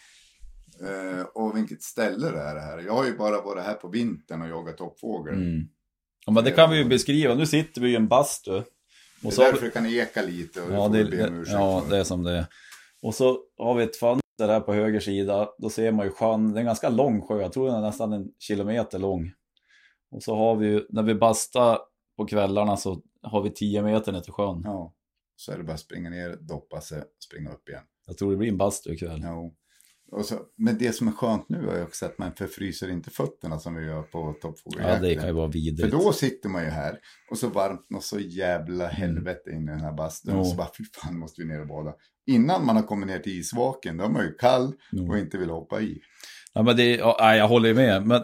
[0.82, 2.80] Eh, och vilket ställe det är det här.
[2.80, 5.34] Jag har ju bara varit här på vintern och jagat toppfågel.
[5.34, 5.68] Mm.
[6.26, 7.36] Ja, men det kan vi ju beskriva.
[7.36, 8.52] Nu sitter vi i en bastu.
[8.52, 8.64] Det
[9.24, 11.42] Och är så därför det kan eka lite och Ja, det det, be om det,
[11.42, 12.46] ursäkt ja, det är som det är.
[13.02, 15.50] Och så har vi ett fönster här på höger sida.
[15.58, 16.54] Då ser man ju sjön.
[16.54, 17.42] Det är en ganska lång sjö.
[17.42, 19.32] Jag tror den är nästan en kilometer lång.
[20.12, 21.80] Och så har vi ju, när vi bastar
[22.18, 24.62] på kvällarna så har vi 10 meter ner till sjön.
[24.64, 24.94] Ja,
[25.36, 27.84] så är det bara att springa ner, doppa sig, springa upp igen.
[28.08, 29.22] Jag tror det blir en bastu ikväll.
[29.24, 29.56] Jo.
[30.24, 33.76] Så, men det som är skönt nu jag också att man förfryser inte fötterna som
[33.76, 35.02] vi gör på Ja, toppfågeljakten.
[35.04, 35.92] det kan ju vara För vidrigt.
[35.92, 36.98] då sitter man ju här
[37.32, 40.34] och så varmt och så jävla helvete in i den här bastun.
[40.34, 40.40] Jo.
[40.40, 41.94] Och så bara, fy fan måste vi ner och bada.
[42.28, 45.10] Innan man har kommit ner till isvaken, då är man ju kall Jo.
[45.12, 46.00] och inte vill hoppa i.
[46.54, 48.08] Ja, men det, ja, jag håller ju med.
[48.08, 48.22] Men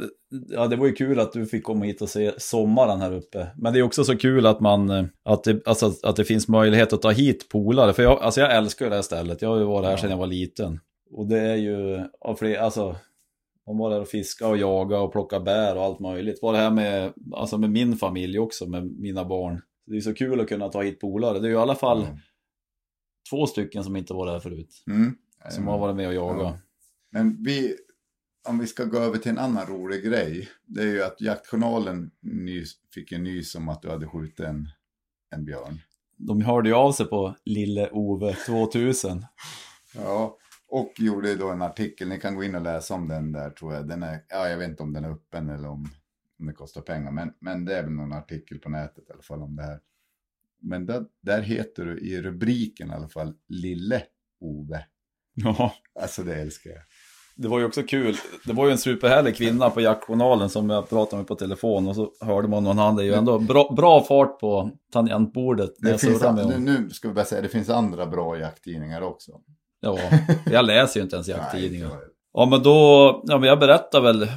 [0.50, 3.48] ja, det var ju kul att du fick komma hit och se sommaren här uppe.
[3.58, 6.48] Men det är också så kul att man, eh, att det, alltså, att det finns
[6.48, 7.94] möjlighet att ta hit polare.
[7.94, 9.42] För jag, alltså, jag älskar det här stället.
[9.42, 9.98] Jag har ju varit här Ja.
[9.98, 10.80] sedan jag var liten.
[11.12, 12.96] Och det är ju, av fler, alltså,
[13.68, 16.40] man var där och fiska och jaga och plocka bär och allt möjligt.
[16.42, 19.62] Var det här med, alltså med min familj också, med mina barn.
[19.86, 21.40] Det är så kul att kunna ta hit polare.
[21.40, 22.18] Det är ju i alla fall Ja.
[23.30, 24.84] två stycken som inte var där förut.
[24.88, 25.16] Mm.
[25.50, 26.42] Som har varit med och jagat.
[26.42, 26.60] Ja.
[27.12, 27.76] Men vi,
[28.50, 30.50] om vi ska gå över till en annan rolig grej.
[30.66, 34.68] Det är ju att jaktjournalen nys, fick en nys om att du hade skjutit en,
[35.36, 35.80] en björn.
[36.18, 39.26] De hörde ju av sig på Lille Ove 2000.
[39.96, 40.38] Ja,
[40.76, 42.08] och gjorde då en artikel.
[42.08, 43.88] Ni kan gå in och läsa om den där tror jag.
[43.88, 45.90] Den är, ja, jag vet inte om den är öppen eller om,
[46.40, 47.12] om det kostar pengar.
[47.12, 49.80] Men, men det är väl någon artikel på nätet i alla fall om det här.
[50.62, 54.04] Men där, där heter du i rubriken i alla fall Lille
[54.40, 54.86] Ove.
[55.34, 55.74] Ja.
[56.02, 56.82] Alltså det älskar jag.
[57.36, 58.16] Det var ju också kul.
[58.46, 61.96] Det var ju en superhärlig kvinna på jaktjournalen som jag pratade med på telefon och
[61.96, 62.96] så hörde man någon han.
[62.96, 65.72] Det är ju ändå bra, bra fart på tangentbordet.
[65.78, 69.42] Det finns, nu, nu ska vi bara säga, det finns andra bra jakttidningar också.
[69.90, 70.00] Ja,
[70.52, 71.90] jag läser ju inte ens jakttidningar.
[72.34, 72.74] Ja, men då,
[73.26, 74.28] ja, men jag berättar väl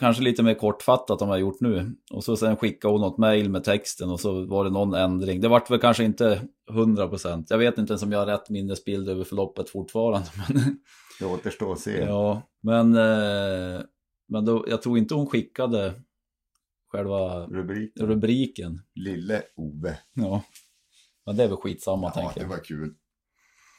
[0.00, 1.96] kanske lite mer kortfattat om vad jag gjort nu.
[2.10, 5.40] Och så sen skickade hon något mail med texten och så var det någon ändring.
[5.40, 6.40] Det vart väl kanske inte
[6.70, 7.46] 100%.
[7.48, 10.28] Jag vet inte ens om jag har rätt minnesbild över förloppet fortfarande.
[10.48, 10.78] Men,
[11.20, 11.98] Det återstår att se.
[11.98, 13.80] ja, men, eh,
[14.28, 15.94] men då, jag tror inte hon skickade
[16.92, 18.06] själva Rubriken.
[18.06, 18.80] rubriken.
[18.94, 19.98] Lille Ove.
[20.14, 20.42] Ja.
[21.26, 22.48] Men det är väl skitsamma Ja, tänker det jag.
[22.48, 22.94] var kul.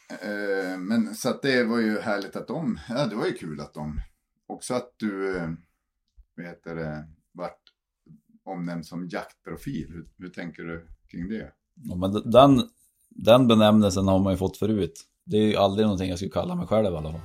[0.10, 3.60] Eh, men så att det var ju härligt att de, ja det var ju kul
[3.60, 4.02] att de,
[4.48, 5.50] också att du, eh,
[6.36, 7.60] vad heter det, vart
[8.44, 9.88] omnämnd som jaktprofil.
[9.90, 11.52] Hur, hur tänker du kring det?
[11.74, 12.70] Ja, men den,
[13.10, 15.06] den benämnelsen har man ju fått förut.
[15.26, 17.22] Det är ju aldrig någonting jag skulle kalla mig själv i alla fall.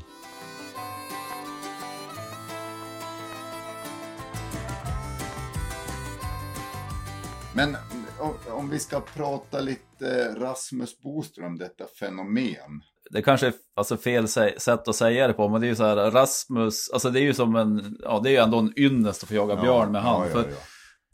[7.54, 7.76] Men
[8.24, 12.82] om, om vi ska prata lite Rasmus Boström, detta fenomen.
[13.10, 15.76] det kanske är alltså fel sä- sätt att säga det på, men det är ju
[15.76, 18.72] så här Rasmus, alltså det är ju som en, ja det är ju ändå en
[18.76, 20.20] ynnest att få jaga björn med han.
[20.20, 20.56] Ja, ja, för, ja.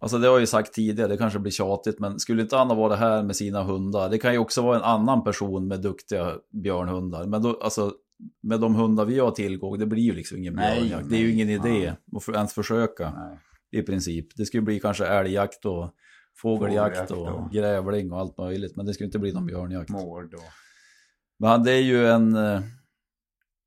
[0.03, 2.69] Alltså det har jag ju sagt tidigare, det kanske blir tjatigt, men skulle inte han
[2.69, 5.81] ha varit här med sina hundar, det kan ju också vara en annan person med
[5.81, 7.27] duktiga björnhundar.
[7.27, 7.93] Men då, alltså
[8.43, 11.11] med de hundar vi har tillgång, det blir ju liksom ingen Nej, björnjakt.
[11.11, 12.19] Det är ju nej, ingen idé ja.
[12.19, 13.39] att för, ens försöka Nej.
[13.81, 14.37] i princip.
[14.37, 15.95] Det skulle bli kanske älgjakt och
[16.37, 19.91] fågeljakt och och- grävling och allt möjligt, men det skulle inte bli någon björnjakt.
[19.91, 20.41] Mård och...
[21.39, 22.63] Men han- det är ju en, eh,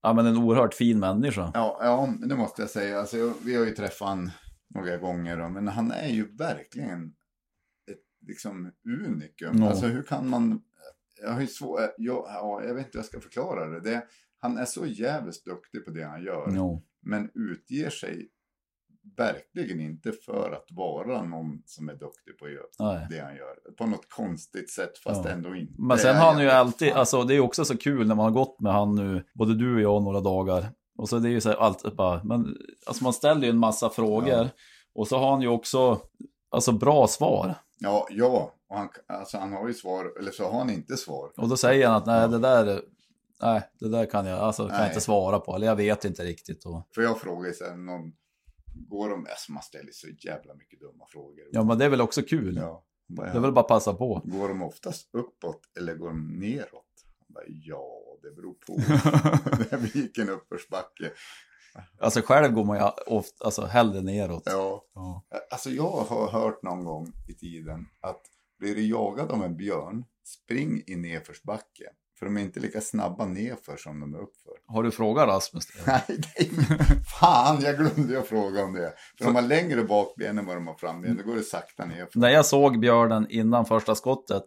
[0.02, 1.52] ja men en oerhört fin människa.
[1.54, 3.00] Ja, ja, det måste jag säga.
[3.00, 4.32] Alltså, jag, vi har ju träffat han
[4.76, 7.06] några gånger, då, men han är ju verkligen
[7.92, 8.72] ett liksom
[9.06, 9.58] unikum.
[9.62, 9.70] Ja.
[9.70, 10.62] Alltså hur kan man...
[11.22, 13.80] Jag, har ju svår, jag, ja, jag vet inte hur jag ska förklara det.
[13.92, 14.04] det.
[14.40, 16.84] Han är så jävligt duktig på det han gör, Jo.
[17.02, 18.30] men utger sig
[19.18, 22.46] verkligen inte för att vara någon som är duktig på
[22.80, 23.08] Nej.
[23.10, 23.74] det han gör.
[23.78, 25.32] På något konstigt sätt, fast Ja.
[25.32, 25.74] ändå inte.
[25.78, 27.00] Men sen har han ju alltid, Fan.
[27.00, 29.76] alltså det är också så kul när man har gått med han nu, både du
[29.76, 30.66] och jag några dagar.
[30.98, 33.58] Och så det är ju så här allt bara, men alltså man ställer ju en
[33.58, 34.30] massa frågor.
[34.30, 34.48] Ja.
[34.96, 36.02] Och så har han ju också,
[36.52, 37.56] alltså bra svar.
[37.80, 38.54] Ja, ja.
[38.70, 41.32] Och han, alltså, han har ju svar, eller så har han inte svar.
[41.38, 42.82] Och då säger han att nej det där,
[43.42, 45.56] nej det där kan jag, alltså kan jag inte svara på.
[45.56, 46.66] Eller jag vet inte riktigt.
[46.66, 48.12] Och, För jag frågar ju sen någon,
[48.74, 51.46] går de, alltså man ställer så jävla mycket dumma frågor.
[51.52, 52.56] ja men det är väl också kul.
[52.58, 52.86] Ja.
[53.08, 54.22] Bara, Det är väl bara passa på.
[54.26, 56.86] Går de oftast uppåt eller går de neråt?
[57.28, 58.76] Bara, ja, det beror på.
[59.58, 61.12] det är vilken uppförsbacke.
[62.00, 64.44] Alltså själv går man ju ofta, alltså hellre neråt.
[64.46, 64.86] Ja.
[64.94, 65.24] Ja.
[65.52, 68.22] Alltså jag har hört någon gång i tiden att
[68.60, 71.90] blir du jagad av en björn, spring i nedförsbacke.
[72.24, 74.54] För de är inte lika snabba nerför som de är uppför.
[74.68, 75.64] Har du frågat Rasmus?
[75.88, 76.04] Nej,
[76.36, 77.04] är...
[77.20, 78.94] fan jag glömde jag fråga om det.
[79.18, 81.18] För de har längre bakben än vad de har framben.
[81.18, 82.08] Då går det sakta ner.
[82.16, 84.44] När jag såg björnen innan första skottet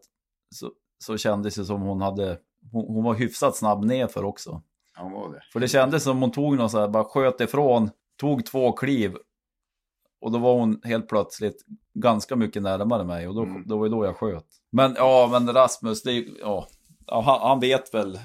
[0.55, 0.71] så,
[1.05, 2.39] så kändes det som hon hade,
[2.73, 4.63] hon, hon var hyfsat snabb nerför också.
[4.97, 5.43] Ja, hon var det.
[5.53, 9.17] För det kändes som hon tog någon så här, bara sköt ifrån, tog två kliv.
[10.21, 13.63] Och då var hon helt plötsligt ganska mycket närmare mig och då, Mm.
[13.67, 14.47] då var det då jag sköt.
[14.73, 16.69] Men ja, men Rasmus, det är, ja,
[17.07, 18.19] ja, han, han vet väl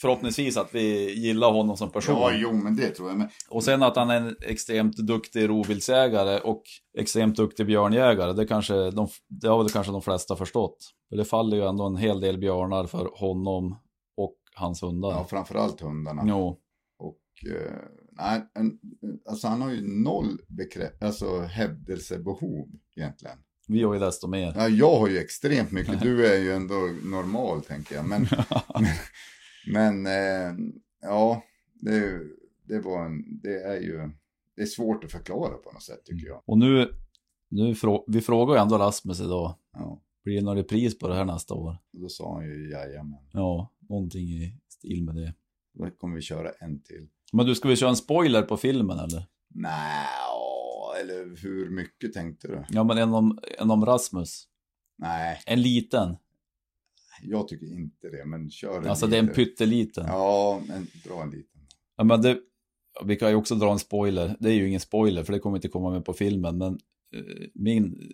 [0.00, 2.16] förhoppningsvis att vi gillar honom som person.
[2.20, 3.18] Ja, jo, men det tror jag.
[3.18, 6.62] Men Och sen att han är en extremt duktig rovviltsjägare och
[6.98, 10.76] extremt duktig björnjägare, det, kanske de, det har väl kanske de flesta förstått.
[11.08, 13.76] För det faller ju ändå en hel del björnar för honom
[14.16, 15.10] och hans hundar.
[15.10, 16.22] ja, framförallt hundarna.
[16.26, 16.58] Jo,
[16.98, 17.72] Och eh,
[18.12, 18.78] nej, en,
[19.28, 23.38] alltså han har ju noll bekräft, alltså hävdelsebehov egentligen.
[23.68, 24.52] Vi har ju desto mer.
[24.56, 28.08] Ja, jag har ju extremt mycket, du är ju ändå normal tänker jag.
[28.08, 28.26] Men,
[28.80, 28.86] men,
[29.72, 30.54] men eh,
[31.02, 31.42] ja,
[31.74, 32.20] det,
[32.68, 34.10] det, var en, det är ju
[34.56, 36.42] det är svårt att förklara på något sätt tycker jag.
[36.46, 36.88] Och nu,
[37.48, 37.74] nu
[38.06, 41.54] vi frågar ju ändå Rasmus idag, Ja, blir det någon repris på det här nästa
[41.54, 41.78] år?
[41.92, 43.28] och då sa han ju jajamän.
[43.32, 45.34] Ja, någonting i stil med det.
[45.74, 47.08] Då kommer vi köra en till.
[47.32, 49.26] Men du, ska vi köra en spoiler på filmen eller?
[49.48, 50.06] Nej,
[51.00, 52.64] eller hur mycket tänkte du?
[52.68, 54.44] Ja, men en om, en om Rasmus.
[54.98, 56.16] Nej, En liten.
[57.22, 59.44] jag tycker inte det, men kör en Alltså det är en liten.
[59.44, 60.04] pytteliten.
[60.08, 61.60] Ja, men dra en liten.
[61.96, 62.38] Ja, men det,
[63.04, 64.36] vi kan ju också dra en spoiler.
[64.40, 66.58] Det är ju ingen spoiler för det kommer inte komma med på filmen.
[66.58, 66.72] Men
[67.14, 68.12] eh, min,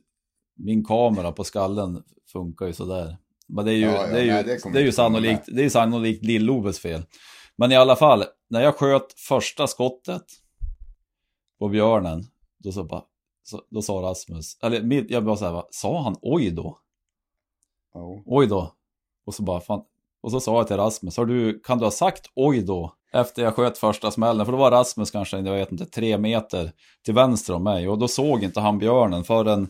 [0.56, 3.16] min kamera på skallen funkar ju sådär.
[3.48, 4.86] Men det är ju, Ja, ja, det är ju, nej, det det kommer är ju
[4.86, 7.02] inte komma sannolikt, det är ju sannolikt Lill-Oves fel.
[7.56, 10.22] Men i alla fall, när jag sköt första skottet
[11.58, 12.24] på björnen,
[12.64, 13.02] då, så bara,
[13.42, 16.78] så, då sa Rasmus, eller jag bara så här, sa han oj då?
[17.94, 18.22] Ja.
[18.26, 18.74] Oj då.
[19.26, 19.82] Och så bara, fan.
[20.22, 22.94] Och så sa jag till Rasmus, har du, kan du ha sagt oj då?
[23.12, 26.72] efter jag sköt första smällen, för då var Rasmus kanske, jag vet inte, tre meter
[27.04, 29.68] till vänster om mig och då såg inte han björnen förrän,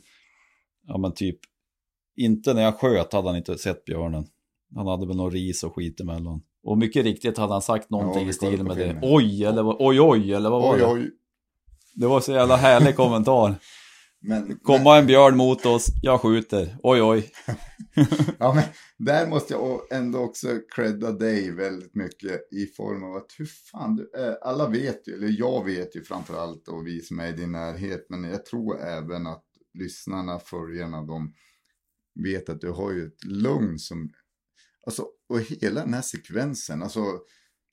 [0.87, 1.39] ja men typ,
[2.17, 4.27] inte när jag sköt hade han inte sett björnen.
[4.75, 6.43] Han hade väl någon ris och skit emellan.
[6.63, 8.99] Och mycket riktigt hade han sagt någonting vi i stil med det.
[9.03, 10.87] Oj, eller oj, oj, eller vad var Oj, det?
[10.87, 11.11] oj.
[11.95, 13.55] Det var så jävla härlig kommentar.
[14.23, 16.77] Men, Komma en björn mot oss, jag skjuter.
[16.83, 17.31] Oj, oj.
[18.39, 18.65] ja, men
[18.99, 23.97] där måste jag ändå också credda dig väldigt mycket i form av att hur fan
[23.97, 24.45] du är.
[24.45, 27.53] Alla vet ju, eller jag vet ju framför allt och vi som är i din
[27.53, 31.35] närhet, men jag tror även att lyssnarna, följarna, de
[32.15, 34.13] vet att du har ju ett lugn som,
[34.87, 37.05] alltså, och hela den här sekvensen, alltså,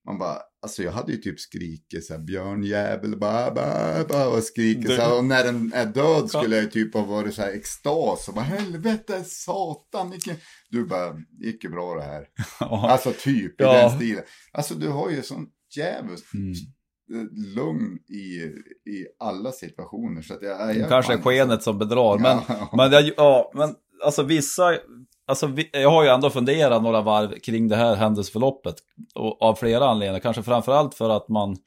[0.07, 4.43] man bara, alltså jag hade ju typ skrikit så här björnjävel, ba, ba, ba, och
[4.43, 7.41] skrikit så här, och när den är död skulle jag ju typ ha varit så
[7.41, 10.35] här extas och bara helvete, satan, vilken...
[10.69, 12.25] du bara, gick ju bra det här.
[12.59, 13.73] Alltså typ i Ja.
[13.73, 14.23] den stilen.
[14.51, 16.53] Alltså du har ju sån djävulskt Mm.
[17.55, 18.41] lugn i,
[18.91, 20.21] i alla situationer.
[20.21, 22.69] Så att jag, jag Kanske är skenet som bedrar, men, Ja.
[22.77, 24.71] men, jag, ja, men alltså vissa,
[25.27, 28.75] alltså vi, jag har ju ändå funderat några varv kring det här händelseförloppet.
[29.15, 31.57] Och, av flera anledningar, kanske framförallt för att man,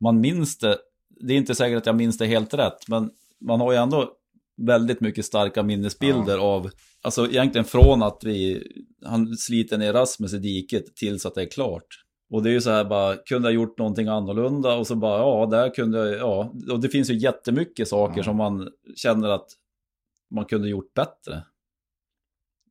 [0.00, 0.78] man minns det.
[1.20, 4.12] Det är inte säkert att jag minns det helt rätt, men man har ju ändå
[4.66, 6.70] väldigt mycket starka minnesbilder av,
[7.02, 8.62] alltså egentligen från att vi,
[9.04, 11.86] han sliter ner Rasmus i diket tills att det är klart.
[12.30, 14.74] Och det är ju så här bara, kunde jag gjort någonting annorlunda?
[14.74, 16.52] Och så bara, ja, där kunde jag, ja.
[16.72, 18.24] Och det finns ju jättemycket saker Ja.
[18.24, 19.46] som man känner att
[20.34, 21.42] man kunde gjort bättre.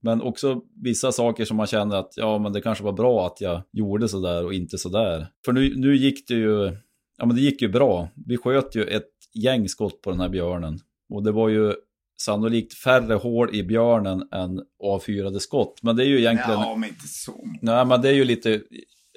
[0.05, 3.41] Men också vissa saker som man känner att, ja, men det kanske var bra att
[3.41, 5.27] jag gjorde så där och inte så där.
[5.45, 6.77] För nu, nu gick det ju,
[7.17, 8.09] ja men det gick ju bra.
[8.25, 10.79] Vi sköt ju ett gäng skott på den här björnen.
[11.09, 11.73] Och det var ju
[12.21, 15.79] sannolikt färre hål i björnen än avfyrade skott.
[15.83, 16.59] Men det är ju egentligen...
[16.59, 17.47] Ja, men inte så.
[17.61, 18.61] Nej, men det är ju lite,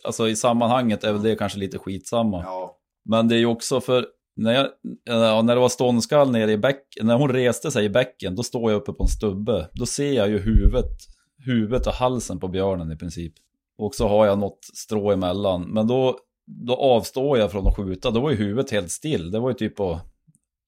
[0.04, 2.42] alltså i sammanhanget är väl det kanske lite skitsamma.
[2.42, 4.06] Ja, Men det är ju också för,
[4.38, 4.68] när, jag,
[5.04, 8.42] ja, när det var ståndskall nere i bäcken, när hon reste sig i bäcken, då
[8.42, 9.68] står jag uppe på en stubbe.
[9.72, 10.90] Då ser jag ju huvudet,
[11.44, 13.32] huvudet och halsen på björnen i princip.
[13.78, 15.62] Och så har jag något strå emellan.
[15.62, 19.30] Men då, då avstår jag från att skjuta, då var ju huvudet helt still.
[19.30, 20.00] Det var ju typ på,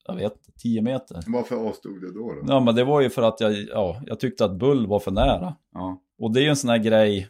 [0.07, 1.19] jag vet 10 meter.
[1.27, 2.33] varför avstod du då?
[2.33, 2.43] då?
[2.47, 5.11] Ja, men det var ju för att jag, ja, jag tyckte att bull var för
[5.11, 5.55] nära.
[5.73, 6.01] Ja.
[6.19, 7.29] Och det är ju en sån här grej.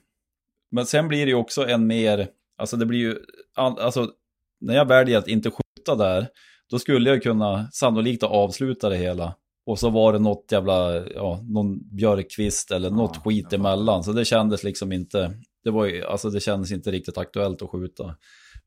[0.72, 2.28] Men sen blir det ju också en mer,
[2.58, 3.16] alltså det blir ju,
[3.56, 4.08] alltså
[4.62, 6.28] när jag väljer att inte skjuta där,
[6.70, 9.36] då skulle jag kunna sannolikt avsluta det hela.
[9.66, 14.04] Och så var det något jävla, ja, någon björkkvist eller något Ja, skit emellan.
[14.04, 17.70] Så det kändes liksom inte, det var ju, alltså det kändes inte riktigt aktuellt att
[17.70, 18.16] skjuta.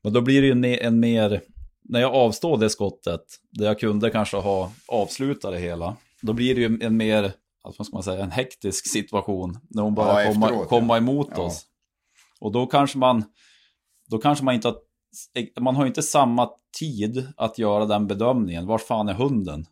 [0.03, 1.41] Men då blir det ju en, me- en mer,
[1.83, 6.55] när jag avstår det skottet, där jag kunde kanske ha avslutat det hela, då blir
[6.55, 7.23] det ju en mer,
[7.63, 9.57] alltså, vad ska man säga, en hektisk situation.
[9.69, 11.41] När hon bara Ja, komma, komma emot Ja.
[11.41, 11.65] oss.
[12.39, 13.23] Och då kanske man,
[14.09, 14.77] då kanske man inte har,
[15.59, 16.49] man har ju inte samma
[16.79, 18.65] tid att göra den bedömningen.
[18.67, 19.65] Var fan är hunden?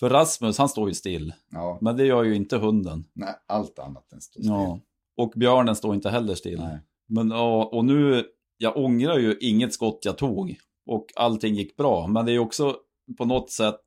[0.00, 1.32] För Rasmus, han står ju still.
[1.50, 1.78] ja.
[1.80, 3.04] Men det gör ju inte hunden.
[3.12, 4.50] Nej, allt annat än stå still.
[4.50, 4.80] Ja.
[5.16, 6.60] Och björnen står inte heller still.
[6.60, 6.78] Nej.
[7.08, 8.24] Men ja, och nu,
[8.58, 10.56] jag ångrar ju inget skott jag tog.
[10.86, 12.06] Och allting gick bra.
[12.06, 12.76] Men det är också
[13.18, 13.80] på något sätt,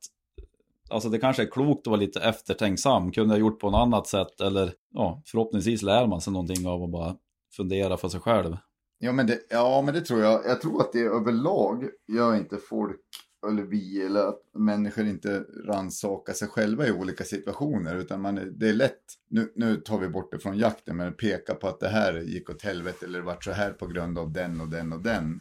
[0.89, 3.11] alltså det kanske är klokt att vara lite eftertänksam.
[3.11, 4.41] Kunde jag gjort på något annat sätt?
[4.41, 7.15] Eller ja, förhoppningsvis lär man sig någonting av att bara
[7.55, 8.57] fundera för sig själv.
[8.99, 10.45] Ja men, det, ja, men det tror jag.
[10.45, 13.01] Jag tror att det överlag gör inte folk,
[13.47, 17.95] eller vi, eller att människor inte rannsakar sig själva i olika situationer.
[17.95, 21.13] Utan man är, det är lätt, nu, nu tar vi bort det från jakten, men
[21.13, 24.19] peka på att det här gick åt helvete eller det vart så här på grund
[24.19, 25.39] av den och den och den.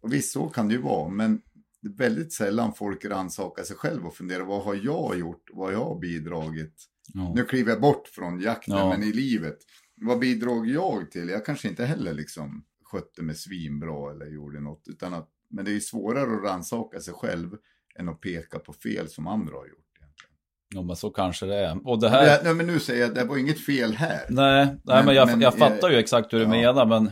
[0.00, 1.40] Och visst, så kan det ju vara, men
[1.80, 5.50] det är väldigt sällan folk rannsakar sig själv och funderar, vad har jag gjort?
[5.52, 6.74] Vad har jag bidragit?
[7.14, 7.32] Ja.
[7.36, 8.88] Nu kliver jag bort från jakten, Ja.
[8.88, 9.58] men i livet.
[10.00, 11.28] Vad bidrog jag till?
[11.28, 14.82] Jag kanske inte heller liksom skötte mig svinbra eller gjorde något.
[14.88, 17.50] Utan att, men det är svårare att rannsaka sig själv
[17.98, 19.84] än att peka på fel som andra har gjort.
[20.00, 20.32] Egentligen.
[20.74, 21.88] ja, men så kanske det är.
[21.88, 22.24] Och det här...
[22.26, 24.26] det, nej, men nu säger jag att det var inget fel här.
[24.28, 26.50] Nej, nej Men- men, jag, men, jag eh, fattar ju exakt hur du ja.
[26.50, 26.86] menar.
[26.86, 27.10] Men,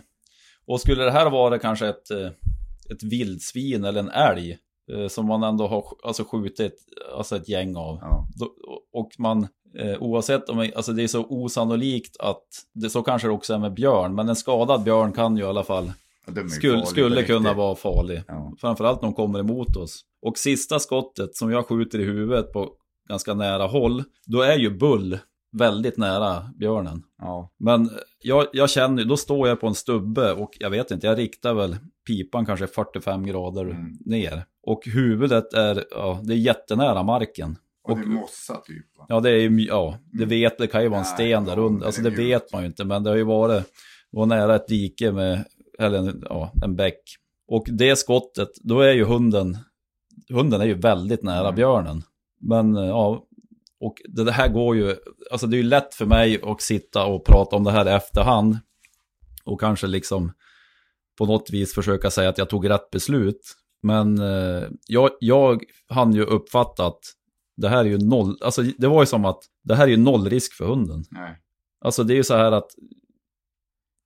[0.67, 2.27] och skulle det här vara kanske ett, eh,
[2.91, 4.59] ett vildsvin eller en älg
[4.93, 6.75] eh, som man ändå har alltså, skjutit
[7.17, 7.99] alltså ett gäng av.
[8.01, 8.29] Ja.
[8.39, 8.55] Då,
[8.93, 13.33] och man, eh, oavsett om, alltså det är så osannolikt att, det, så kanske det
[13.33, 15.93] också är med björn, men en skadad björn kan ju i alla fall,
[16.51, 18.23] skulle, skulle kunna vara farlig.
[18.29, 18.53] Ja.
[18.61, 20.01] Framförallt när de kommer emot oss.
[20.23, 22.73] Och sista skottet som jag skjuter i huvudet på
[23.09, 25.19] ganska nära håll, då är ju bull
[25.53, 27.03] väldigt nära björnen.
[27.19, 27.51] Ja.
[27.59, 27.91] Men
[28.23, 31.55] jag, jag känner, då står jag på en stubbe och jag vet inte, jag riktar
[31.55, 31.77] väl
[32.07, 33.93] pipan kanske 45 grader Mm.
[34.05, 34.45] ner.
[34.63, 37.57] Och huvudet är, ja, det är jättenära marken.
[37.89, 38.99] Och det är mossa typ.
[38.99, 39.07] Va?
[39.09, 41.87] Ja, det är ju, ja, det vet, det kan ju vara en sten där under.
[41.87, 43.65] Alltså det vet man ju inte, men det har ju varit,
[44.11, 45.45] var nära ett dike med
[45.79, 47.01] eller en, ja, en bäck.
[47.49, 49.59] Och det skottet, då är ju hunden,
[50.29, 51.55] hunden är ju väldigt nära Mm.
[51.55, 52.03] björnen.
[52.41, 53.27] Men eh, ja,
[53.81, 54.97] och det det här går ju,
[55.31, 57.91] alltså det är ju lätt för mig att sitta och prata om det här i
[57.91, 58.59] efterhand.
[59.45, 60.33] Och kanske liksom
[61.19, 63.55] på något vis försöka säga att jag tog rätt beslut.
[63.83, 67.01] Men eh, jag, jag hann ju uppfatta att
[67.57, 69.97] det här är ju noll, alltså det var ju som att det här är ju
[69.97, 71.05] noll risk för hunden.
[71.11, 71.37] Nej.
[71.85, 72.69] Alltså det är ju så här att,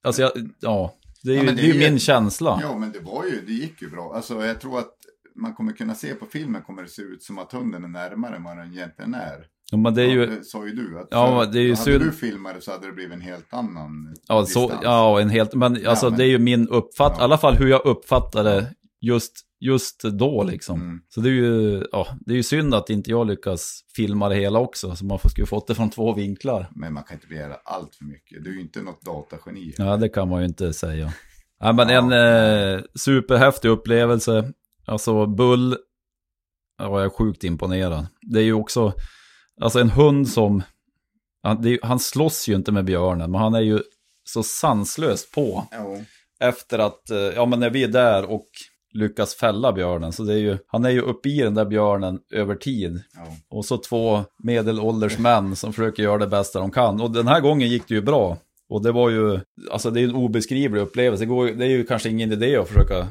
[0.07, 2.59] alltså jag, ja, det är Ja, ju, men det är ju min känsla.
[2.62, 4.12] Ja, men det var ju, det gick ju bra.
[4.14, 4.90] Alltså jag tror att
[5.36, 8.36] man kommer kunna se på filmen kommer det se ut som att hunden är närmare
[8.36, 9.46] än vad den egentligen är.
[9.72, 11.01] Ja, men det är Ja, ju, det sa ju du.
[11.01, 13.55] Att Ja, det är ju hade du filmat det så hade det blivit en helt
[13.55, 14.80] annan ja, så, distans.
[14.84, 17.22] ja, en helt, men alltså men- det är ju min uppfattning, Ja.
[17.22, 20.80] i alla fall hur jag uppfattar det just, just då liksom.
[20.80, 21.01] Mm.
[21.09, 24.34] Så det är ju, ja, det är ju synd att inte jag lyckas filma det
[24.34, 26.70] hela också, så man får- skulle fått det från två vinklar.
[26.74, 28.44] Men man kan inte begära allt för mycket.
[28.44, 29.74] Du är ju inte något datageni.
[29.78, 31.12] Ja, det kan man ju inte säga.
[31.61, 34.53] Ja, men en eh, superhäftig upplevelse.
[34.86, 35.76] Alltså Bull,
[36.78, 38.07] ja, jag är sjukt imponerad.
[38.22, 38.92] Det är ju också,
[39.61, 40.62] alltså en hund som,
[41.42, 43.80] han, det är, ju- han slåss ju inte med björnen, men han är ju
[44.24, 45.96] så sanslöst på Ja.
[46.40, 48.48] efter att, eh, ja men när vi är där och
[48.93, 52.18] lyckas fälla björnen, så det är ju, han är ju uppe i den där björnen
[52.32, 53.03] över tid.
[53.14, 53.26] Ja.
[53.49, 57.01] Och så två medelålders män som försöker göra det bästa de kan.
[57.01, 58.38] Och den här gången gick det ju bra.
[58.68, 61.22] Och det var ju, alltså det är en obeskrivlig upplevelse.
[61.24, 63.07] Det, går, det är ju kanske ingen idé att försöka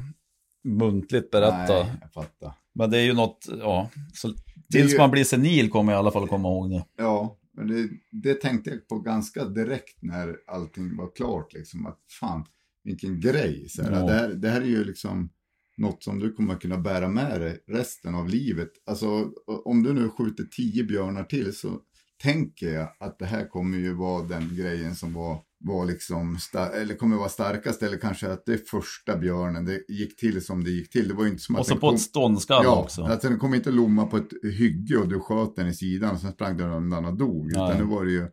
[0.63, 1.73] muntligt berätta.
[1.73, 2.53] Nej, jag fattar.
[2.75, 3.89] Men det är ju något, ja.
[4.13, 4.33] Så,
[4.71, 6.85] tills ju- man blir senil kommer jag i alla fall komma ihåg det.
[6.97, 11.53] Ja, men det, det tänkte jag på ganska direkt när allting var klart.
[11.53, 12.45] Liksom, att fan,
[12.83, 13.69] vilken grej.
[13.69, 13.99] Så här, Ja.
[14.05, 15.29] det, här, det här är ju liksom
[15.79, 18.69] något som du kommer kunna bära med dig resten av livet.
[18.85, 19.29] Alltså,
[19.65, 21.79] om du nu skjuter tio björnar till så
[22.23, 26.37] tänker jag att det här kommer ju vara den grejen som var, var liksom,
[26.75, 27.83] eller kommer vara starkast.
[27.83, 31.07] Eller kanske att det är första björnen, det gick till som det gick till.
[31.07, 33.03] Det var ju inte som att Och så på kom- ett ståndskall Ja, också.
[33.03, 36.19] alltså den kom inte lomma på ett hygge och du sköt den i sidan och
[36.19, 37.45] sen sprang den undan och dog.
[37.53, 37.69] Nej.
[37.69, 38.27] Utan det var det ju,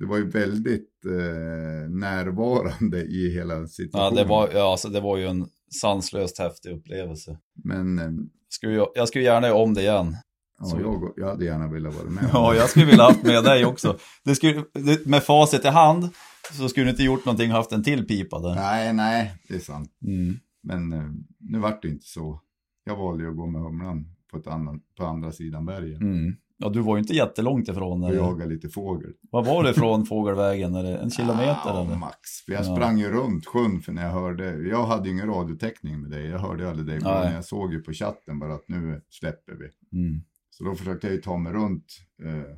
[0.00, 4.14] det var ju väldigt eh, närvarande i hela Ja, situationen.
[4.14, 5.46] det var, ja, alltså, det var ju en
[5.80, 7.38] sanslöst häftig upplevelse.
[7.64, 8.10] Men eh,
[8.48, 10.16] Skulle jag, jag skulle gärna göra om det igen.
[10.60, 12.24] ja, jag, jag hade gärna velat vara med.
[12.32, 13.98] Ja, jag skulle vilja haft med dig också.
[14.24, 16.08] Det skulle, det, med facit i hand
[16.52, 18.54] så skulle du inte gjort någonting och haft en till pipa där.
[18.54, 19.90] Nej, nej, det är sant.
[20.06, 20.36] Mm.
[20.62, 22.40] Men eh, nu vart det inte så.
[22.84, 26.02] Jag valde ju att gå med humlan på, ett annan, på andra sidan bergen.
[26.02, 26.36] Mm.
[26.62, 28.02] Ja, du var ju inte jättelångt ifrån.
[28.02, 28.18] Och Eller?
[28.18, 29.12] jaga lite fågel.
[29.30, 30.72] Vad var det från Fågelvägen?
[30.72, 31.96] Det en kilometer Ja, eller?
[31.96, 32.30] max.
[32.46, 32.76] För jag Ja.
[32.76, 36.26] sprang ju runt sjön för när jag hörde, jag hade ju ingen radiotäckning med dig,
[36.26, 39.98] jag hörde aldrig dig, men jag såg ju på chatten bara att nu släpper vi.
[39.98, 40.22] Mm.
[40.50, 41.86] Så då försökte jag ju ta mig runt,
[42.24, 42.56] eh,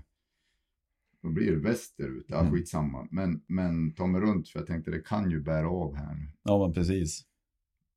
[1.23, 2.53] då blir det västerut, ja Mm.
[2.53, 6.15] skitsamma, men, men ta mig runt för jag tänkte det kan ju bära av här
[6.15, 6.29] nu.
[6.43, 7.23] Ja, men precis.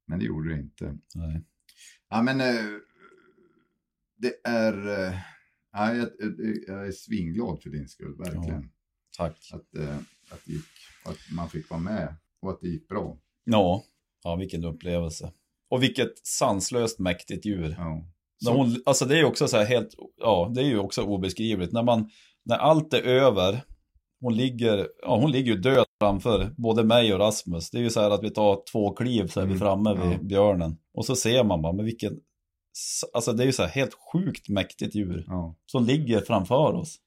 [0.08, 0.98] Men det gjorde det inte.
[1.16, 1.44] Nej.
[2.10, 2.46] Ja men eh,
[4.18, 5.14] det är, eh,
[5.76, 6.10] ja, jag,
[6.68, 8.70] jag är svinglad för din skull, verkligen.
[9.18, 9.38] Tack.
[9.54, 9.98] Att, eh,
[10.30, 10.66] att, det gick,
[11.06, 13.18] att man fick vara med och att det gick bra.
[13.44, 13.84] Ja.
[14.24, 15.32] ja, vilken upplevelse.
[15.70, 17.76] Och vilket sanslöst mäktigt djur.
[17.78, 18.06] Ja.
[18.46, 21.74] När hon, alltså det är också så här helt, ja, det är ju också obeskrivligt.
[21.74, 22.10] När man,
[22.44, 23.62] när allt är över,
[24.20, 27.70] hon ligger, ja hon ligger ju död framför både mig och Rasmus.
[27.72, 29.94] Det är ju så här att vi tar två kliv så är vi Mm, framme
[29.94, 30.24] vid ja.
[30.24, 30.78] björnen.
[30.94, 32.20] Och så ser man bara, men vilken,
[33.14, 35.24] alltså det är ju så här helt sjukt mäktigt djur.
[35.28, 35.56] ja.
[35.66, 36.98] Som ligger framför oss.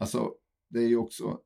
[0.00, 0.30] Alltså,
[0.70, 1.38] det är ju också,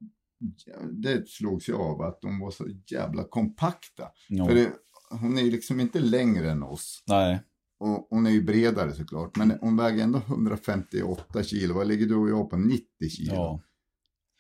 [0.93, 4.09] det slogs jag av att de var så jävla kompakta.
[4.29, 4.47] Ja.
[4.47, 4.73] För det,
[5.21, 7.03] hon är ju liksom inte längre än oss.
[7.07, 7.41] Nej,
[7.81, 9.37] Och hon är ju bredare såklart.
[9.37, 11.75] Men hon väger ändå 158 kilo.
[11.75, 12.57] Vad ligger du och jag på?
[12.57, 13.35] 90 kilo.
[13.35, 13.61] ja.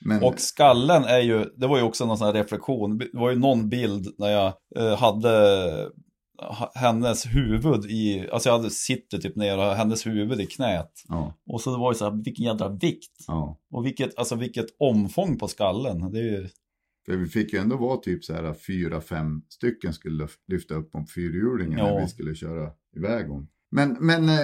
[0.05, 2.99] Men, Och skallen är ju, det var ju också någon sån här reflektion.
[2.99, 5.91] Det var ju någon bild när jag eh, hade ha-
[6.75, 10.93] hennes huvud i, alltså jag hade sitter typ ner och hennes huvud i knät.
[11.09, 13.25] ja, Och så det var det så här, vilken jädra vikt.
[13.27, 13.59] ja.
[13.71, 16.13] Och vilket, alltså vilket omfång på skallen.
[16.13, 16.49] Det är ju,
[17.07, 20.95] För vi fick ju ändå vara typ så här fyra, fem stycken skulle lyfta upp
[20.95, 21.85] om fyrhjulingen Ja.
[21.95, 23.49] när vi skulle köra iväg om.
[23.71, 24.37] Men, men eh,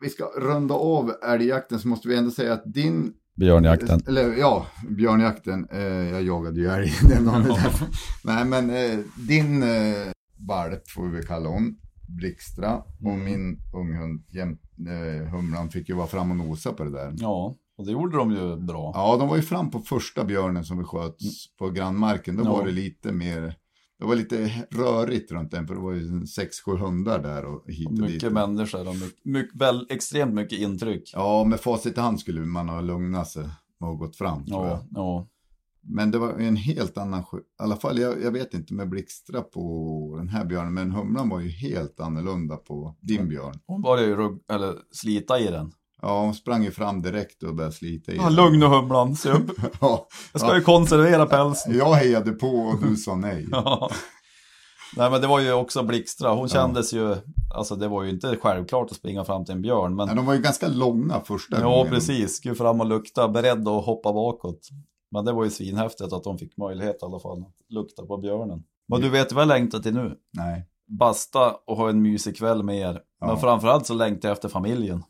[0.00, 4.00] vi ska runda av älgjakten så måste vi ändå säga att din björnjakten.
[4.08, 5.68] Eller ja, björnjakten.
[5.72, 7.44] Eh, jag jagade ju älg den dagen.
[8.24, 8.98] Nej men eh,
[9.28, 11.76] din eh, valp får vi kalla hon.
[12.08, 12.76] Blixtra.
[12.76, 13.24] Och Mm.
[13.24, 14.58] min unghund jäm,
[14.88, 17.14] eh, Humlan fick ju vara fram och nosa på det där.
[17.18, 18.92] Ja, och det gjorde de ju bra.
[18.94, 21.16] Ja, de var ju fram på första björnen som vi sköt
[21.58, 22.36] på grannmarken.
[22.36, 22.52] Då Ja.
[22.52, 23.54] var det lite mer,
[23.98, 25.66] det var lite rörigt runt den.
[25.66, 28.00] För det var ju sex, sju hundar där och hit och dit.
[28.02, 31.10] Mycket människor och mycket, mycket, väl, extremt mycket intryck.
[31.14, 33.44] Ja, med facit i hand skulle man ha lugnat sig
[33.80, 34.78] och gått fram tror jag.
[34.78, 35.28] Ja, ja.
[35.82, 37.24] Men det var en helt annan, i
[37.62, 41.40] alla fall jag, jag vet inte med Blixtra på den här björnen, men humlan var
[41.40, 43.54] ju helt annorlunda på din björn.
[43.66, 45.72] Hon började ju rugg, eller slita i den.
[46.02, 48.34] Ja, hon sprang ju fram direkt och började slita i Ja, den.
[48.34, 49.50] lugn och humlan, se upp.
[49.80, 51.76] Ja, Jag ska ju konservera pälsen.
[51.76, 53.46] jag hejade på och du sa nej.
[53.50, 53.90] Ja.
[54.96, 57.16] Nej men det var ju också Blixtra, hon kändes ju,
[57.54, 60.26] alltså det var ju inte självklart att springa fram till en björn men Ja, de
[60.26, 64.60] var ju ganska långa första Ja precis, gå fram och lukta, beredd att hoppa bakåt.
[65.10, 68.16] Men det var ju svinhäftigt att de fick möjlighet i alla fall att lukta på
[68.16, 68.64] björnen.
[68.88, 70.14] Men du vet vad jag längtar till nu?
[70.32, 70.64] Nej.
[70.86, 73.00] Basta och ha en mysig kväll med er.
[73.20, 73.36] Men Ja.
[73.36, 75.02] framförallt så längtar jag efter familjen.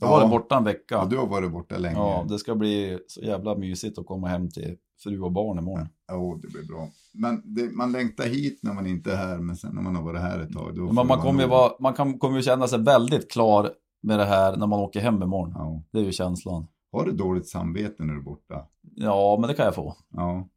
[0.00, 0.18] Jag Ja.
[0.20, 0.94] var borta en vecka.
[0.94, 1.96] Ja, du har varit borta länge.
[1.98, 5.88] Ja, det ska bli så jävla mysigt att komma hem till fru och barn imorgon.
[6.12, 6.88] Jo, det blir bra.
[7.14, 10.02] Men det, man längtar hit när man inte är här, men sen när man har
[10.02, 12.78] varit här ett tag, då Men man kommer ju, vara, man kan, kommer känna sig
[12.78, 13.70] väldigt klar
[14.02, 15.52] med det här när man åker hem imorgon.
[15.56, 15.82] Ja.
[15.92, 16.66] Det är ju känslan.
[16.92, 18.66] Har du dåligt samvete när du är borta?
[18.94, 19.96] Ja, men det kan jag få.
[20.10, 20.48] Ja.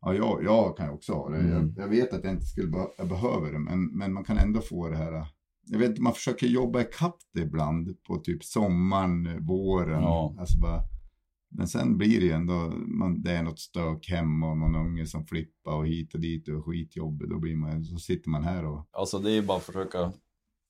[0.00, 1.36] Ja, jag, jag kan ju också ha det.
[1.38, 1.50] Mm.
[1.76, 4.38] Jag, jag vet att jag inte skulle be- jag behöver det, men, men man kan
[4.38, 5.26] ändå få det här.
[5.70, 10.02] Jag vet man försöker jobba ikapp det ibland på typ sommaren, våren.
[10.02, 10.36] Ja.
[10.38, 10.80] Alltså bara,
[11.50, 15.06] men sen blir det ju ändå, man, det är något stök hemma och någon unge
[15.06, 17.30] som flippar och hit och dit och skitjobbigt.
[17.30, 20.12] Då blir man, så sitter man här och, Alltså det är ju bara att försöka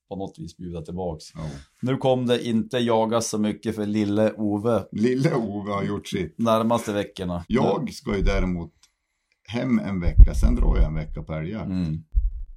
[0.09, 1.25] på något vis bjuda tillbaks.
[1.35, 1.41] ja.
[1.81, 6.35] Nu kom det inte jagas så mycket för lille Ove Lille Ove har gjort sitt.
[6.37, 7.45] närmaste veckorna.
[7.47, 8.73] Jag ska ju däremot
[9.47, 11.65] hem en vecka, sen drar jag en vecka på älgar.
[11.65, 12.03] Mm.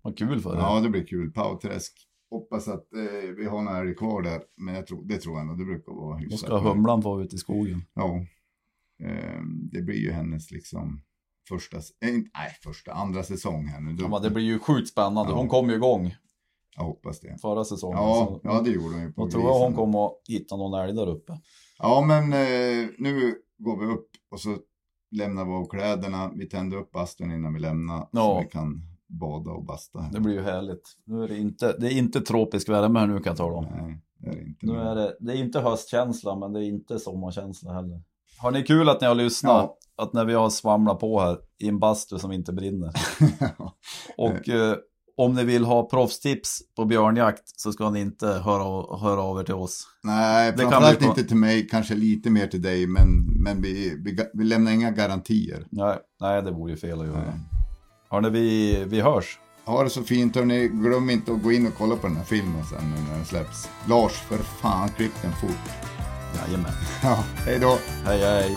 [0.03, 0.61] Vad kul för dig.
[0.61, 1.31] Ja, det blir kul.
[1.33, 1.93] Pauträsk.
[2.31, 5.47] Hoppas att eh, vi har några älg kvar där, men jag tror, det tror jag
[5.47, 5.59] nog.
[5.59, 6.39] Det brukar vara Då hyfsat.
[6.39, 7.83] ska humlan få ut i skogen.
[7.95, 8.27] Ja.
[9.05, 9.41] Eh,
[9.73, 11.03] det blir ju hennes liksom
[11.49, 11.83] första, eh,
[12.13, 13.93] nej, första, andra säsong här nu.
[13.93, 15.33] Då, Ja, det blir ju sjukt spännande.
[15.33, 15.37] Ja.
[15.37, 16.15] Hon kom ju igång
[16.77, 17.39] Jag hoppas det.
[17.43, 17.99] förra säsongen.
[17.99, 20.57] Ja, så ja, det gjorde hon ju på Då tror jag hon kommer att hitta
[20.57, 21.33] någon älg där uppe.
[21.79, 24.57] Ja, men eh, nu går vi upp och så
[25.11, 26.33] lämnar vi av kläderna.
[26.35, 28.01] Vi tänder upp bastun innan vi lämnar.
[28.01, 28.39] Så Ja.
[28.41, 28.81] vi kan
[29.21, 30.01] bada och basta.
[30.01, 30.13] Här.
[30.13, 30.83] Det blir ju härligt.
[31.05, 33.65] Nu är det inte, det är inte tropisk värme här nu kan jag tala om.
[33.65, 34.67] Nej, det är det inte.
[34.67, 38.03] Nu är det, det är inte höstkänsla men det är inte sommarkänsla heller.
[38.39, 39.53] Har ni kul att ni har lyssnat?
[39.97, 40.05] Ja.
[40.05, 42.93] Att när vi har svamlat på här i en bastu som inte brinner.
[44.17, 44.77] Och eh,
[45.17, 49.45] om ni vill ha proffstips på björnjakt så ska ni inte höra, höra av er
[49.45, 49.87] till oss.
[50.03, 53.97] Nej, Det framförallt bli inte till mig, kanske lite mer till dig, men, men vi,
[54.05, 55.67] vi, vi lämnar inga garantier.
[55.71, 57.19] Nej, nej det vore ju fel att göra.
[57.19, 57.41] Nej.
[58.11, 59.39] Hörni, vi, vi hörs.
[59.65, 62.25] Ha det så fint hörni, glöm inte att gå in och kolla på den här
[62.25, 63.69] filmen sen när den släpps.
[63.89, 65.73] Lars, för fan, klipp den fort.
[66.37, 66.73] Jajamän.
[67.03, 67.79] Ja, hej då!
[68.05, 68.57] Hej hej.